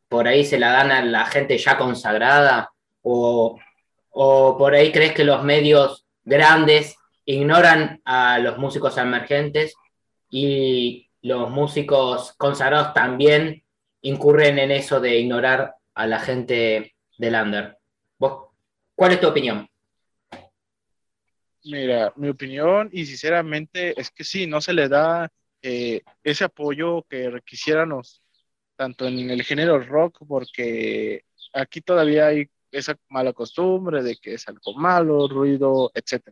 por 0.08 0.28
ahí 0.28 0.44
se 0.44 0.60
la 0.60 0.70
dan 0.70 0.92
a 0.92 1.02
la 1.02 1.24
gente 1.26 1.58
ya 1.58 1.76
consagrada? 1.76 2.70
¿O, 3.02 3.58
por 4.12 4.74
ahí 4.74 4.92
crees 4.92 5.12
que 5.12 5.24
los 5.24 5.42
medios 5.42 6.06
grandes 6.28 6.96
ignoran 7.24 8.00
a 8.04 8.38
los 8.38 8.58
músicos 8.58 8.96
emergentes 8.98 9.74
y 10.30 11.10
los 11.22 11.50
músicos 11.50 12.34
consagrados 12.36 12.94
también 12.94 13.64
incurren 14.02 14.58
en 14.58 14.70
eso 14.70 15.00
de 15.00 15.18
ignorar 15.18 15.74
a 15.94 16.06
la 16.06 16.20
gente 16.20 16.94
del 17.16 17.34
under? 17.34 17.78
¿Vos, 18.18 18.48
¿Cuál 18.94 19.12
es 19.12 19.20
tu 19.20 19.28
opinión? 19.28 19.68
Mira, 21.64 22.12
mi 22.16 22.28
opinión 22.28 22.88
y 22.92 23.04
sinceramente 23.06 23.98
es 24.00 24.10
que 24.10 24.24
sí, 24.24 24.46
no 24.46 24.60
se 24.60 24.72
le 24.72 24.88
da 24.88 25.30
eh, 25.62 26.02
ese 26.22 26.44
apoyo 26.44 27.04
que 27.08 27.30
requisiéramos 27.30 28.22
tanto 28.76 29.06
en 29.06 29.30
el 29.30 29.42
género 29.42 29.80
rock, 29.80 30.20
porque 30.26 31.24
aquí 31.52 31.80
todavía 31.80 32.28
hay 32.28 32.48
esa 32.70 32.96
mala 33.08 33.32
costumbre 33.32 34.02
de 34.02 34.16
que 34.16 34.34
es 34.34 34.48
algo 34.48 34.74
malo, 34.74 35.28
ruido, 35.28 35.90
etc. 35.94 36.22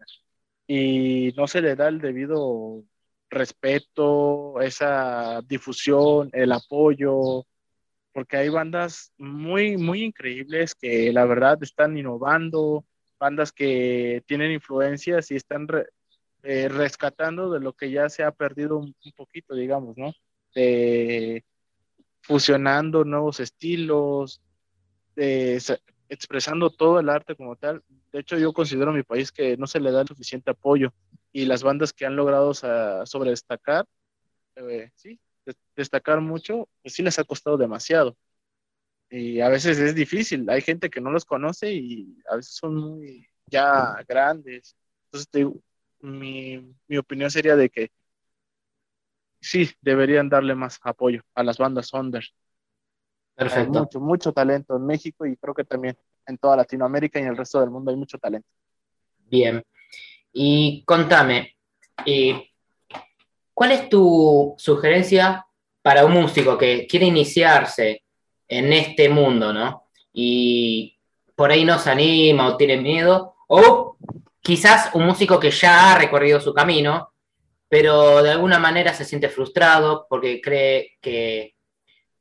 Y 0.66 1.32
no 1.36 1.46
se 1.46 1.62
le 1.62 1.76
da 1.76 1.88
el 1.88 2.00
debido 2.00 2.82
respeto, 3.30 4.60
esa 4.60 5.42
difusión, 5.42 6.30
el 6.32 6.52
apoyo, 6.52 7.44
porque 8.12 8.36
hay 8.38 8.48
bandas 8.48 9.12
muy, 9.18 9.76
muy 9.76 10.02
increíbles 10.02 10.74
que 10.74 11.12
la 11.12 11.24
verdad 11.26 11.58
están 11.62 11.98
innovando, 11.98 12.84
bandas 13.18 13.52
que 13.52 14.22
tienen 14.26 14.52
influencias 14.52 15.30
y 15.30 15.36
están 15.36 15.66
eh, 16.42 16.68
rescatando 16.68 17.50
de 17.50 17.60
lo 17.60 17.72
que 17.72 17.90
ya 17.90 18.08
se 18.08 18.22
ha 18.22 18.30
perdido 18.30 18.78
un, 18.78 18.94
poquito, 19.16 19.54
digamos, 19.54 19.96
¿no? 19.96 20.12
fusionando 22.22 23.04
nuevos 23.04 23.40
estilos, 23.40 24.40
expresando 26.08 26.70
todo 26.70 27.00
el 27.00 27.08
arte 27.08 27.34
como 27.36 27.56
tal. 27.56 27.82
De 28.12 28.20
hecho, 28.20 28.38
yo 28.38 28.52
considero 28.52 28.90
a 28.90 28.94
mi 28.94 29.02
país 29.02 29.32
que 29.32 29.56
no 29.56 29.66
se 29.66 29.80
le 29.80 29.90
da 29.90 30.02
el 30.02 30.08
suficiente 30.08 30.50
apoyo 30.50 30.92
y 31.32 31.44
las 31.44 31.62
bandas 31.62 31.92
que 31.92 32.06
han 32.06 32.16
logrado 32.16 32.54
sobre 32.54 33.30
destacar, 33.30 33.86
eh, 34.56 34.90
destacar 35.76 36.20
mucho, 36.20 36.68
pues 36.82 36.94
sí 36.94 37.02
les 37.02 37.18
ha 37.18 37.24
costado 37.24 37.56
demasiado. 37.56 38.16
Y 39.10 39.40
a 39.40 39.48
veces 39.48 39.78
es 39.78 39.94
difícil, 39.94 40.48
hay 40.50 40.62
gente 40.62 40.90
que 40.90 41.00
no 41.00 41.10
los 41.10 41.24
conoce 41.24 41.72
y 41.72 42.18
a 42.30 42.36
veces 42.36 42.54
son 42.54 42.74
muy 42.76 43.28
ya 43.46 44.02
grandes. 44.08 44.76
Entonces, 45.12 45.54
mi, 46.00 46.74
mi 46.88 46.96
opinión 46.98 47.30
sería 47.30 47.56
de 47.56 47.70
que 47.70 47.90
sí, 49.40 49.70
deberían 49.80 50.28
darle 50.28 50.54
más 50.54 50.78
apoyo 50.82 51.22
a 51.34 51.42
las 51.42 51.58
bandas 51.58 51.92
under. 51.92 52.24
Perfecto. 53.36 53.78
Hay 53.78 53.84
mucho, 53.84 54.00
mucho 54.00 54.32
talento 54.32 54.76
en 54.76 54.86
México 54.86 55.26
y 55.26 55.36
creo 55.36 55.54
que 55.54 55.64
también 55.64 55.96
en 56.26 56.38
toda 56.38 56.56
Latinoamérica 56.56 57.18
y 57.18 57.22
en 57.22 57.28
el 57.28 57.36
resto 57.36 57.60
del 57.60 57.70
mundo 57.70 57.90
hay 57.90 57.96
mucho 57.96 58.18
talento. 58.18 58.48
Bien. 59.28 59.62
Y 60.32 60.82
contame, 60.84 61.56
eh, 62.04 62.50
¿cuál 63.52 63.72
es 63.72 63.88
tu 63.88 64.54
sugerencia 64.56 65.46
para 65.82 66.04
un 66.04 66.12
músico 66.12 66.56
que 66.56 66.86
quiere 66.86 67.06
iniciarse 67.06 68.02
en 68.48 68.72
este 68.72 69.08
mundo, 69.08 69.52
¿no? 69.52 69.88
Y 70.12 70.98
por 71.34 71.50
ahí 71.50 71.64
no 71.64 71.78
se 71.78 71.90
anima 71.90 72.48
o 72.48 72.56
tiene 72.56 72.78
miedo, 72.78 73.34
o 73.48 73.96
quizás 74.40 74.90
un 74.94 75.04
músico 75.06 75.38
que 75.38 75.50
ya 75.50 75.92
ha 75.92 75.98
recorrido 75.98 76.40
su 76.40 76.54
camino, 76.54 77.12
pero 77.68 78.22
de 78.22 78.30
alguna 78.30 78.58
manera 78.58 78.94
se 78.94 79.04
siente 79.04 79.28
frustrado 79.28 80.06
porque 80.08 80.40
cree 80.40 80.96
que 81.00 81.55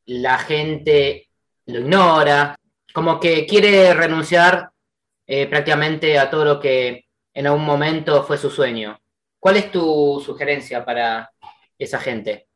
la 0.06 0.38
gente 0.38 1.30
lo 1.66 1.80
ignora, 1.80 2.56
como 2.94 3.20
que 3.20 3.46
quiere 3.46 3.94
renunciar 3.94 4.72
eh, 5.28 5.48
prácticamente 5.48 6.20
a 6.20 6.30
todo 6.30 6.46
lo 6.46 6.60
que 6.60 7.06
en 7.34 7.48
algún 7.48 7.66
momento 7.66 8.24
fue 8.24 8.38
su 8.38 8.50
sueño. 8.50 8.98
¿Cuál 9.40 9.58
es 9.58 9.72
tu 9.72 10.22
sugerencia 10.26 10.86
para 10.86 11.32
esa 11.78 12.00
gente? 12.00 12.48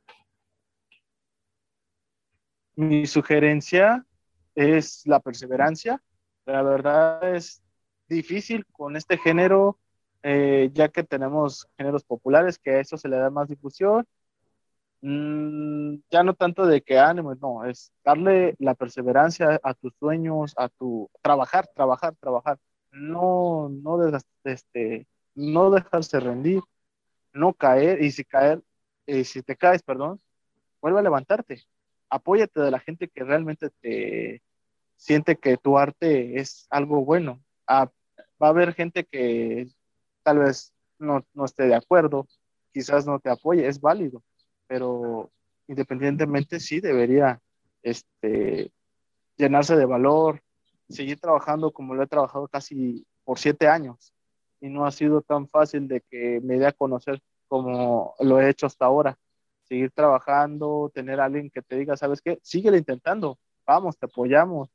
Mi 2.76 3.06
sugerencia 3.06 4.06
es 4.56 5.06
la 5.06 5.20
perseverancia. 5.20 6.02
La 6.46 6.64
verdad 6.64 7.36
es 7.36 7.62
difícil 8.08 8.66
con 8.72 8.96
este 8.96 9.18
género, 9.18 9.78
eh, 10.24 10.70
ya 10.74 10.90
que 10.90 11.04
tenemos 11.04 11.68
géneros 11.78 12.04
populares 12.04 12.58
que 12.58 12.72
a 12.72 12.80
eso 12.80 12.98
se 12.98 13.10
le 13.10 13.18
da 13.18 13.30
más 13.30 13.50
difusión. 13.50 14.06
Mm, 15.02 16.02
ya 16.12 16.24
no 16.24 16.34
tanto 16.34 16.66
de 16.66 16.82
que 16.82 17.00
ánimo, 17.00 17.34
no, 17.36 17.64
es 17.66 17.92
darle 18.04 18.56
la 18.60 18.76
perseverancia 18.76 19.60
a 19.64 19.74
tus 19.74 19.94
sueños, 20.00 20.54
a 20.58 20.68
tu 20.70 21.10
trabajar, 21.22 21.68
trabajar, 21.74 22.16
trabajar. 22.20 22.60
No, 22.92 23.70
no, 23.70 23.98
este, 24.44 25.08
no 25.36 25.72
dejarse 25.72 26.20
rendir, 26.20 26.62
no 27.34 27.54
caer, 27.54 28.04
y 28.04 28.12
si 28.12 28.26
caer, 28.26 28.62
eh, 29.08 29.24
si 29.26 29.44
te 29.44 29.56
caes, 29.58 29.84
perdón, 29.84 30.20
vuelve 30.82 31.00
a 31.00 31.04
levantarte, 31.04 31.64
apóyate 32.10 32.62
de 32.62 32.72
la 32.72 32.80
gente 32.80 33.10
que 33.10 33.24
realmente 33.24 33.70
te 33.82 34.44
siente 34.98 35.38
que 35.38 35.58
tu 35.58 35.78
arte 35.78 36.40
es 36.40 36.68
algo 36.70 37.06
bueno. 37.06 37.44
Ah, 37.68 37.92
va 38.42 38.48
a 38.48 38.50
haber 38.52 38.74
gente 38.74 39.06
que 39.06 39.68
tal 40.24 40.40
vez 40.40 40.74
no, 41.00 41.26
no 41.34 41.46
esté 41.46 41.66
de 41.68 41.76
acuerdo, 41.76 42.28
quizás 42.74 43.06
no 43.08 43.20
te 43.20 43.30
apoye, 43.30 43.68
es 43.68 43.82
válido, 43.82 44.24
pero 44.70 45.32
independientemente 45.68 46.60
sí 46.60 46.80
debería 46.80 47.42
este, 47.82 48.72
llenarse 49.36 49.76
de 49.76 49.86
valor, 49.86 50.44
seguir 50.88 51.20
trabajando 51.20 51.72
como 51.72 51.96
lo 51.96 52.04
he 52.04 52.08
trabajado 52.08 52.48
casi 52.48 53.04
por 53.24 53.40
siete 53.40 53.68
años 53.68 54.14
y 54.62 54.70
no 54.70 54.86
ha 54.86 54.92
sido 54.92 55.24
tan 55.24 55.48
fácil 55.48 55.88
de 55.88 56.02
que 56.02 56.40
me 56.44 56.60
dé 56.60 56.68
a 56.68 56.72
conocer 56.72 57.20
como 57.48 58.14
lo 58.20 58.40
he 58.40 58.50
hecho 58.50 58.68
hasta 58.68 58.86
ahora. 58.86 59.18
Seguir 59.64 59.92
trabajando, 59.92 60.92
tener 60.94 61.20
alguien 61.20 61.50
que 61.50 61.64
te 61.64 61.78
diga, 61.78 61.98
¿sabes 61.98 62.22
qué? 62.22 62.40
Síguelo 62.44 62.78
intentando, 62.78 63.40
vamos, 63.66 63.98
te 63.98 64.06
apoyamos. 64.06 64.70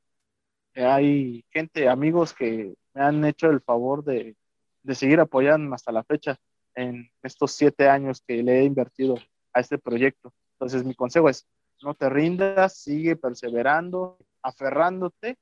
Hay 0.75 1.45
gente, 1.51 1.89
amigos 1.89 2.35
que 2.35 2.75
me 2.95 3.03
han 3.03 3.25
hecho 3.25 3.49
el 3.49 3.61
favor 3.61 4.03
de, 4.03 4.37
de 4.83 4.95
seguir 4.97 5.21
apoyando 5.21 5.73
hasta 5.73 5.93
la 5.93 6.03
fecha 6.03 6.37
en 6.75 7.09
estos 7.23 7.53
siete 7.53 7.89
años 7.89 8.23
que 8.27 8.43
le 8.43 8.61
he 8.61 8.65
invertido 8.65 9.17
a 9.55 9.61
este 9.61 9.79
proyecto. 9.79 10.33
Entonces 10.53 10.85
mi 10.85 10.95
consejo 10.95 11.29
es, 11.29 11.47
no 11.83 11.95
te 11.95 12.09
rindas, 12.11 12.77
sigue 12.77 13.17
perseverando, 13.17 14.19
aferrándote 14.43 15.39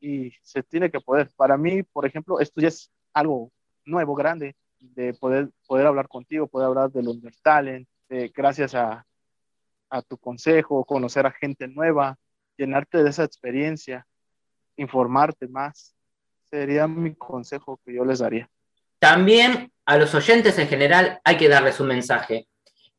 y 0.00 0.32
se 0.42 0.62
tiene 0.62 0.90
que 0.90 1.00
poder. 1.00 1.30
Para 1.36 1.56
mí, 1.56 1.82
por 1.82 2.04
ejemplo, 2.04 2.40
esto 2.40 2.60
ya 2.60 2.68
es 2.68 2.90
algo 3.12 3.50
nuevo, 3.84 4.14
grande, 4.14 4.56
de 4.80 5.14
poder, 5.14 5.50
poder 5.66 5.86
hablar 5.86 6.08
contigo, 6.08 6.46
poder 6.46 6.66
hablar 6.66 6.90
del 6.90 7.08
Undertalent, 7.08 7.88
de, 8.08 8.28
gracias 8.28 8.74
a, 8.74 9.06
a 9.90 10.02
tu 10.02 10.18
consejo, 10.18 10.84
conocer 10.84 11.26
a 11.26 11.30
gente 11.30 11.68
nueva, 11.68 12.16
llenarte 12.56 13.02
de 13.02 13.10
esa 13.10 13.24
experiencia, 13.24 14.06
informarte 14.76 15.48
más. 15.48 15.94
Sería 16.44 16.88
mi 16.88 17.14
consejo 17.14 17.80
que 17.84 17.94
yo 17.94 18.04
les 18.04 18.18
daría. 18.18 18.50
También 18.98 19.72
a 19.84 19.96
los 19.96 20.14
oyentes 20.14 20.58
en 20.58 20.68
general 20.68 21.20
hay 21.24 21.36
que 21.36 21.48
darles 21.48 21.80
un 21.80 21.88
mensaje, 21.88 22.48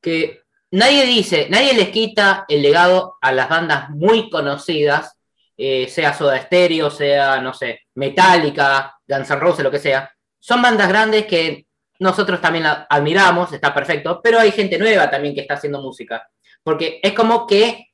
que 0.01 0.42
nadie 0.73 1.05
dice, 1.05 1.47
nadie 1.49 1.73
les 1.73 1.89
quita 1.89 2.45
el 2.47 2.61
legado 2.61 3.17
a 3.21 3.31
las 3.31 3.49
bandas 3.49 3.89
muy 3.89 4.29
conocidas 4.29 5.17
eh, 5.55 5.87
sea 5.87 6.13
Soda 6.13 6.41
Stereo, 6.41 6.89
sea, 6.89 7.39
no 7.39 7.53
sé, 7.53 7.81
Metallica, 7.95 8.97
Guns 9.07 9.29
N' 9.29 9.39
Roses, 9.39 9.63
lo 9.63 9.69
que 9.69 9.77
sea, 9.77 10.11
son 10.39 10.63
bandas 10.63 10.89
grandes 10.89 11.25
que 11.27 11.67
nosotros 11.99 12.41
también 12.41 12.65
admiramos, 12.89 13.53
está 13.53 13.73
perfecto, 13.73 14.19
pero 14.21 14.39
hay 14.39 14.51
gente 14.51 14.79
nueva 14.79 15.11
también 15.11 15.35
que 15.35 15.41
está 15.41 15.53
haciendo 15.53 15.79
música. 15.79 16.27
Porque 16.63 16.99
es 17.03 17.13
como 17.13 17.45
que 17.45 17.91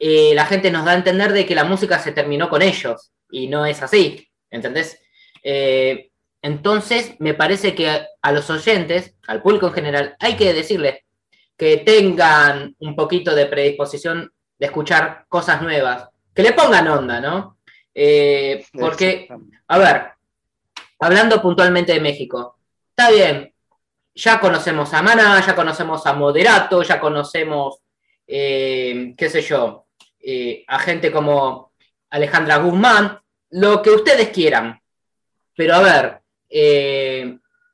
eh, 0.00 0.32
la 0.34 0.46
gente 0.46 0.70
nos 0.72 0.84
da 0.84 0.92
a 0.92 0.96
entender 0.96 1.32
de 1.32 1.46
que 1.46 1.54
la 1.54 1.64
música 1.64 2.00
se 2.00 2.12
terminó 2.12 2.48
con 2.48 2.60
ellos, 2.60 3.12
y 3.30 3.46
no 3.46 3.64
es 3.66 3.80
así, 3.82 4.28
¿entendés? 4.50 5.00
Eh, 5.44 6.10
entonces, 6.42 7.14
me 7.20 7.34
parece 7.34 7.74
que 7.74 8.04
a, 8.20 8.32
los 8.32 8.50
oyentes, 8.50 9.14
al 9.28 9.42
público 9.42 9.68
en 9.68 9.74
general, 9.74 10.16
hay 10.18 10.36
que 10.36 10.52
decirles 10.52 10.98
que 11.60 11.76
tengan 11.76 12.74
un 12.78 12.96
poquito 12.96 13.34
de 13.34 13.44
predisposición 13.44 14.32
de 14.58 14.64
escuchar 14.64 15.26
cosas 15.28 15.60
nuevas, 15.60 16.08
que 16.32 16.42
le 16.42 16.54
pongan 16.54 16.88
onda, 16.88 17.20
¿no? 17.20 17.58
Eh, 17.94 18.64
porque, 18.72 19.28
a 19.68 19.76
ver, 19.78 20.06
hablando 21.00 21.42
puntualmente 21.42 21.92
de 21.92 22.00
México, 22.00 22.56
está 22.88 23.10
bien, 23.10 23.52
ya 24.14 24.40
conocemos 24.40 24.94
a 24.94 25.02
Mana, 25.02 25.44
ya 25.46 25.54
conocemos 25.54 26.06
a 26.06 26.14
Moderato, 26.14 26.82
ya 26.82 26.98
conocemos, 26.98 27.80
eh, 28.26 29.12
qué 29.14 29.28
sé 29.28 29.42
yo, 29.42 29.84
eh, 30.18 30.64
a 30.66 30.78
gente 30.78 31.12
como 31.12 31.74
Alejandra 32.08 32.56
Guzmán, 32.56 33.20
lo 33.50 33.82
que 33.82 33.90
ustedes 33.90 34.30
quieran. 34.30 34.80
Pero 35.54 35.74
a 35.74 35.80
ver, 35.82 36.20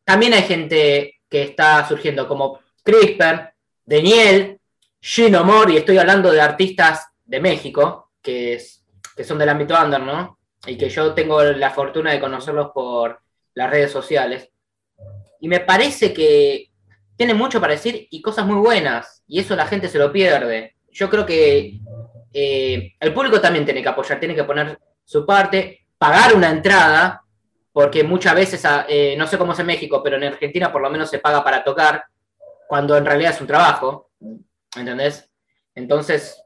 también 0.05 0.35
hay 0.35 0.43
gente 0.43 1.21
que 1.31 1.43
está 1.45 1.87
surgiendo 1.87 2.27
como 2.27 2.59
CRISPR, 2.83 3.55
Daniel, 3.87 4.59
Gino 5.01 5.45
Mori, 5.45 5.77
estoy 5.77 5.97
hablando 5.99 6.33
de 6.33 6.41
artistas 6.41 7.07
de 7.25 7.39
México, 7.39 8.11
que 8.21 8.61
son 9.25 9.39
del 9.39 9.49
ámbito 9.49 9.81
under, 9.81 10.01
¿no? 10.03 10.41
Y 10.67 10.77
que 10.77 10.89
yo 10.89 11.15
tengo 11.15 11.41
la 11.45 11.71
fortuna 11.71 12.11
de 12.11 12.19
conocerlos 12.19 12.73
por 12.75 13.21
las 13.55 13.71
redes 13.71 13.93
sociales. 13.93 14.51
Y 15.41 15.47
me 15.47 15.61
parece 15.61 16.13
que 16.13 16.73
tienen 17.17 17.37
mucho 17.37 17.61
para 17.61 17.75
decir 17.75 18.09
y 18.11 18.21
cosas 18.21 18.45
muy 18.45 18.57
buenas, 18.57 19.23
y 19.29 19.39
eso 19.39 19.55
la 19.55 19.69
gente 19.69 19.89
se 19.89 19.99
lo 19.99 20.13
pierde. 20.13 20.75
Yo 20.91 21.09
creo 21.09 21.25
que 21.25 21.79
eh, 22.33 22.93
el 22.99 23.15
público 23.15 23.41
también 23.41 23.65
tiene 23.65 23.83
que 23.83 23.89
apoyar, 23.89 24.19
tiene 24.19 24.35
que 24.35 24.43
poner 24.43 24.81
su 25.05 25.25
parte, 25.25 25.87
pagar 25.97 26.35
una 26.35 26.51
entrada, 26.51 27.23
porque 27.73 28.03
muchas 28.03 28.35
veces, 28.35 28.65
ah, 28.65 28.85
eh, 28.89 29.15
no 29.17 29.29
sé 29.29 29.39
cómo 29.39 29.53
es 29.53 29.59
en 29.61 29.67
México, 29.67 30.03
pero 30.03 30.17
en 30.17 30.25
Argentina 30.25 30.73
por 30.73 30.83
lo 30.83 30.91
menos 30.91 31.09
se 31.09 31.21
paga 31.21 31.45
para 31.45 31.63
tocar, 31.63 32.05
cuando 32.69 32.97
en 32.97 33.05
realidad 33.05 33.33
es 33.33 33.41
un 33.41 33.47
trabajo, 33.47 34.11
¿entendés? 34.77 35.31
Entonces, 35.75 36.43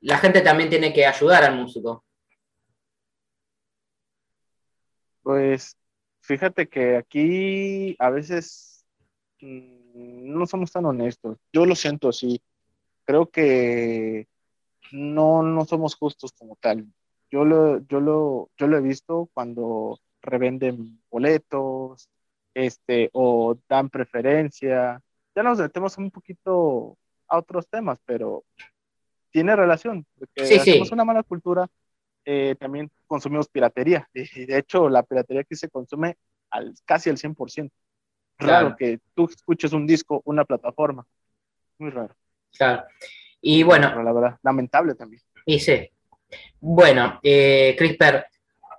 la 0.00 0.18
gente 0.18 0.40
también 0.40 0.70
tiene 0.70 0.92
que 0.92 1.06
ayudar 1.06 1.44
al 1.44 1.56
músico. 1.56 2.04
Pues 5.22 5.76
fíjate 6.20 6.68
que 6.68 6.96
aquí 6.96 7.96
a 7.98 8.10
veces 8.10 8.84
mm, 9.40 10.34
no 10.36 10.46
somos 10.46 10.70
tan 10.70 10.84
honestos. 10.84 11.38
Yo 11.52 11.64
lo 11.64 11.74
siento 11.74 12.10
así. 12.10 12.42
Creo 13.06 13.30
que 13.30 14.28
no, 14.92 15.42
no 15.42 15.64
somos 15.64 15.94
justos 15.96 16.32
como 16.32 16.56
tal. 16.56 16.86
Yo 17.30 17.44
lo, 17.44 17.78
yo 17.86 18.00
lo, 18.00 18.50
yo 18.58 18.66
lo 18.66 18.76
he 18.76 18.82
visto 18.82 19.30
cuando 19.32 19.98
revenden 20.20 21.02
boletos, 21.10 22.08
este, 22.54 23.10
o 23.12 23.56
dan 23.68 23.90
preferencia. 23.90 25.00
Ya 25.34 25.42
nos 25.42 25.58
metemos 25.58 25.96
un 25.98 26.10
poquito 26.10 26.96
a 27.28 27.38
otros 27.38 27.68
temas, 27.68 27.98
pero 28.04 28.44
tiene 29.30 29.56
relación, 29.56 30.06
porque 30.16 30.44
Sí, 30.46 30.82
una 30.92 31.04
mala 31.04 31.22
cultura, 31.22 31.66
eh, 32.24 32.54
también 32.58 32.90
consumimos 33.06 33.48
piratería, 33.48 34.08
y 34.14 34.46
de 34.46 34.58
hecho 34.58 34.88
la 34.88 35.02
piratería 35.02 35.42
aquí 35.42 35.56
se 35.56 35.68
consume 35.68 36.16
al, 36.50 36.74
casi 36.84 37.10
al 37.10 37.16
100%. 37.18 37.70
Raro 38.36 38.74
Claro. 38.74 38.76
que 38.76 38.98
tú 39.14 39.28
escuches 39.28 39.72
un 39.72 39.86
disco, 39.86 40.20
una 40.24 40.44
plataforma, 40.44 41.06
muy 41.78 41.90
raro, 41.90 42.14
Claro. 42.56 42.84
Y 43.40 43.62
bueno, 43.62 43.88
pero 43.90 44.02
la 44.02 44.12
verdad, 44.12 44.38
lamentable 44.42 44.94
también. 44.94 45.22
Y 45.44 45.58
sí. 45.60 45.90
Bueno, 46.60 47.20
eh, 47.22 47.74
Crisper, 47.76 48.26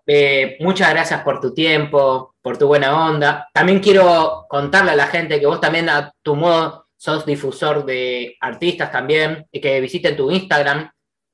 eh, 0.07 0.57
muchas 0.59 0.89
gracias 0.91 1.21
por 1.23 1.39
tu 1.39 1.53
tiempo, 1.53 2.34
por 2.45 2.59
tu 2.59 2.67
buena 2.67 3.07
onda. 3.07 3.49
También 3.51 3.79
quiero 3.79 4.45
contarle 4.47 4.91
a 4.91 4.95
la 4.95 5.07
gente 5.07 5.39
que 5.39 5.47
vos 5.47 5.59
también 5.59 5.89
a 5.89 6.13
tu 6.21 6.35
modo 6.35 6.85
sos 6.95 7.25
difusor 7.25 7.83
de 7.83 8.37
artistas 8.39 8.91
también 8.91 9.47
y 9.51 9.59
que 9.59 9.81
visiten 9.81 10.15
tu 10.15 10.29
Instagram, 10.29 10.91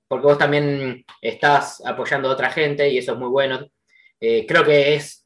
porque 0.07 0.25
vos 0.25 0.37
también 0.37 1.03
estás 1.19 1.83
apoyando 1.85 2.29
a 2.29 2.31
otra 2.31 2.49
gente 2.49 2.87
y 2.87 2.97
eso 2.97 3.11
es 3.11 3.17
muy 3.17 3.27
bueno. 3.27 3.59
Eh, 4.21 4.45
creo 4.47 4.63
que 4.63 4.95
es 4.95 5.25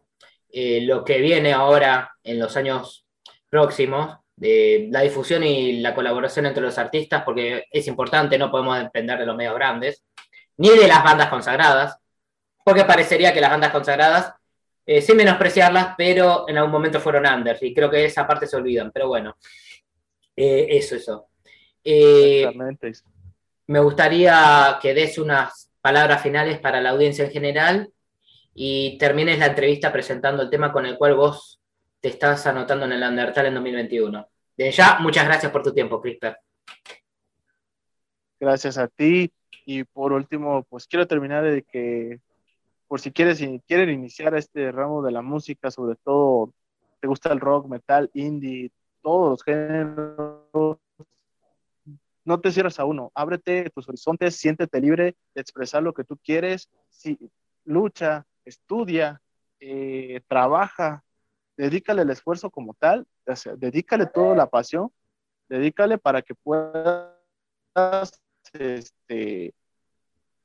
eh, 0.50 0.82
lo 0.82 1.06
que 1.06 1.20
viene 1.20 1.54
ahora 1.54 2.16
en 2.24 2.40
los 2.40 2.58
años 2.58 3.06
próximos, 3.48 4.18
de 4.36 4.88
la 4.90 5.02
difusión 5.02 5.44
y 5.44 5.82
la 5.82 5.94
colaboración 5.94 6.48
entre 6.48 6.64
los 6.64 6.80
artistas, 6.80 7.22
porque 7.24 7.66
es 7.70 7.86
importante, 7.86 8.40
no 8.40 8.50
podemos 8.50 8.80
depender 8.80 9.20
de 9.20 9.28
los 9.28 9.36
medios 9.36 9.54
grandes, 9.54 10.04
ni 10.58 10.70
de 10.70 10.88
las 10.88 11.04
bandas 11.04 11.30
consagradas, 11.30 12.00
porque 12.64 12.86
parecería 12.86 13.36
que 13.36 13.42
las 13.42 13.52
bandas 13.52 13.72
consagradas, 13.72 14.34
eh, 14.86 15.02
sin 15.02 15.18
menospreciarlas, 15.18 15.96
pero 15.98 16.48
en 16.48 16.58
algún 16.58 16.72
momento 16.72 17.00
fueron 17.00 17.26
unders, 17.26 17.64
y 17.64 17.74
creo 17.74 17.90
que 17.90 18.06
esa 18.06 18.28
parte 18.28 18.48
se 18.48 18.56
olvidan, 18.56 18.92
pero 18.92 19.08
bueno, 19.08 19.38
eh, 20.36 20.68
eso, 20.70 20.96
eso. 20.96 21.28
Eh, 21.84 22.40
Exactamente. 22.40 22.94
me 23.68 23.80
gustaría 23.80 24.78
que 24.82 24.94
des 24.94 25.18
unas 25.18 25.72
palabras 25.82 26.22
finales 26.22 26.60
para 26.60 26.82
la 26.82 26.92
audiencia 26.92 27.26
en 27.26 27.32
general 27.32 27.90
y 28.54 28.98
termines 28.98 29.38
la 29.40 29.48
entrevista 29.48 29.92
presentando 29.92 30.44
el 30.44 30.50
tema 30.50 30.72
con 30.72 30.86
el 30.86 30.98
cual 30.98 31.16
vos 31.16 31.60
te 32.00 32.10
estás 32.10 32.46
anotando 32.48 32.86
en 32.86 32.94
el 32.94 33.04
Undertale 33.04 33.50
en 33.50 33.56
2021. 33.56 34.28
De 34.58 34.72
ya, 34.72 34.98
muchas 35.00 35.26
gracias 35.26 35.52
por 35.52 35.62
tu 35.62 35.74
tiempo, 35.74 36.02
Crisper. 36.02 36.38
Gracias 38.40 38.78
a 38.78 38.88
ti. 38.88 39.32
Y 39.66 39.84
por 39.84 40.14
último, 40.14 40.64
pues 40.70 40.88
quiero 40.88 41.08
terminar 41.08 41.44
de 41.44 41.64
que, 41.64 42.20
por 42.96 43.02
si 43.02 43.12
quieres, 43.12 43.40
si 43.40 43.60
quieren 43.68 43.90
iniciar 43.90 44.34
este 44.36 44.72
ramo 44.72 45.04
de 45.04 45.12
la 45.12 45.22
música, 45.22 45.70
sobre 45.70 45.98
todo, 45.98 46.54
te 47.02 47.10
gusta 47.10 47.34
el 47.34 47.42
rock, 47.42 47.68
metal, 47.68 48.10
indie, 48.14 48.72
todos 49.02 49.32
los 49.32 49.44
géneros, 49.44 50.78
no 52.24 52.40
te 52.40 52.54
cierres 52.54 52.80
a 52.80 52.86
uno, 52.86 53.12
ábrete 53.14 53.70
tus 53.72 53.90
horizontes, 53.90 54.38
siéntete 54.38 54.80
libre 54.80 55.18
de 55.34 55.42
expresar 55.42 55.84
lo 55.84 55.94
que 55.94 56.06
tú 56.06 56.18
quieres, 56.24 56.70
sí, 56.90 57.20
lucha, 57.66 58.26
estudia, 58.46 59.22
eh, 59.60 60.22
trabaja, 60.30 61.04
dedícale 61.58 62.04
el 62.04 62.12
esfuerzo 62.12 62.50
como 62.50 62.76
tal, 62.76 63.06
dedícale 63.58 64.06
toda 64.06 64.38
la 64.38 64.48
pasión, 64.48 64.90
dedícale 65.50 65.98
para 65.98 66.22
que 66.22 66.34
puedas 66.34 67.12
este, 68.54 69.54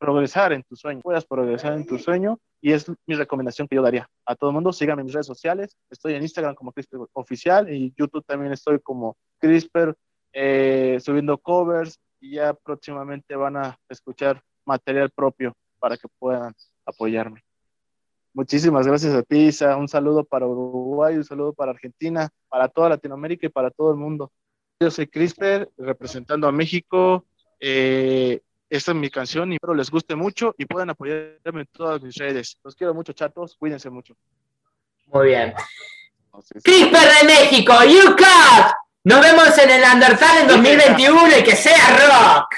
progresar 0.00 0.54
en 0.54 0.62
tu 0.62 0.74
sueño, 0.74 1.02
puedas 1.02 1.26
progresar 1.26 1.74
en 1.74 1.86
tu 1.86 1.98
sueño 1.98 2.40
y 2.62 2.72
es 2.72 2.90
mi 3.06 3.14
recomendación 3.14 3.68
que 3.68 3.76
yo 3.76 3.82
daría 3.82 4.08
a 4.24 4.34
todo 4.34 4.48
el 4.50 4.54
mundo. 4.54 4.72
Síganme 4.72 5.02
en 5.02 5.06
mis 5.06 5.14
redes 5.14 5.26
sociales, 5.26 5.76
estoy 5.90 6.14
en 6.14 6.22
Instagram 6.22 6.54
como 6.54 6.72
CRISPR 6.72 7.06
Oficial 7.12 7.72
y 7.72 7.92
YouTube 7.96 8.24
también 8.26 8.52
estoy 8.52 8.80
como 8.80 9.18
CRISPR 9.38 9.94
eh, 10.32 10.98
subiendo 11.00 11.36
covers 11.36 12.00
y 12.18 12.36
ya 12.36 12.54
próximamente 12.54 13.36
van 13.36 13.58
a 13.58 13.78
escuchar 13.90 14.42
material 14.64 15.10
propio 15.10 15.52
para 15.78 15.98
que 15.98 16.08
puedan 16.18 16.54
apoyarme. 16.86 17.44
Muchísimas 18.32 18.86
gracias 18.86 19.14
a 19.14 19.22
ti, 19.22 19.48
Isa. 19.48 19.76
Un 19.76 19.88
saludo 19.88 20.24
para 20.24 20.46
Uruguay, 20.46 21.16
un 21.16 21.24
saludo 21.24 21.52
para 21.52 21.72
Argentina, 21.72 22.30
para 22.48 22.68
toda 22.68 22.88
Latinoamérica 22.88 23.46
y 23.46 23.50
para 23.50 23.70
todo 23.70 23.90
el 23.90 23.98
mundo. 23.98 24.32
Yo 24.80 24.90
soy 24.90 25.06
CRISPR, 25.08 25.68
representando 25.76 26.48
a 26.48 26.52
México. 26.52 27.26
Eh, 27.58 28.40
esta 28.70 28.92
es 28.92 28.96
mi 28.96 29.10
canción 29.10 29.50
y 29.50 29.56
espero 29.56 29.74
les 29.74 29.90
guste 29.90 30.14
mucho 30.14 30.54
y 30.56 30.64
puedan 30.64 30.90
apoyarme 30.90 31.62
en 31.62 31.68
todas 31.72 32.00
mis 32.00 32.14
redes. 32.14 32.56
Los 32.62 32.76
quiero 32.76 32.94
mucho, 32.94 33.12
chatos. 33.12 33.56
Cuídense 33.56 33.90
mucho. 33.90 34.16
Muy 35.06 35.26
bien. 35.26 35.52
Crisper 36.62 37.08
de 37.20 37.26
México, 37.26 37.72
UCAT. 37.72 38.72
Nos 39.02 39.20
vemos 39.20 39.58
en 39.58 39.70
el 39.70 39.82
Undertale 39.82 40.42
en 40.42 40.48
2021 40.48 41.38
y 41.38 41.42
que 41.42 41.56
sea 41.56 42.46
rock. 42.46 42.54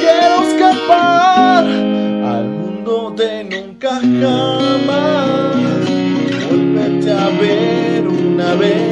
Quiero 0.00 0.42
escapar 0.48 1.64
al 1.64 2.46
mundo 2.48 3.14
de 3.16 3.44
nunca 3.44 4.00
jamás. 4.00 5.56
Volverte 6.50 7.10
a 7.12 7.28
ver 7.40 8.08
una 8.08 8.54
vez 8.54 8.87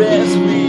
una 0.00 0.08
vez 0.08 0.59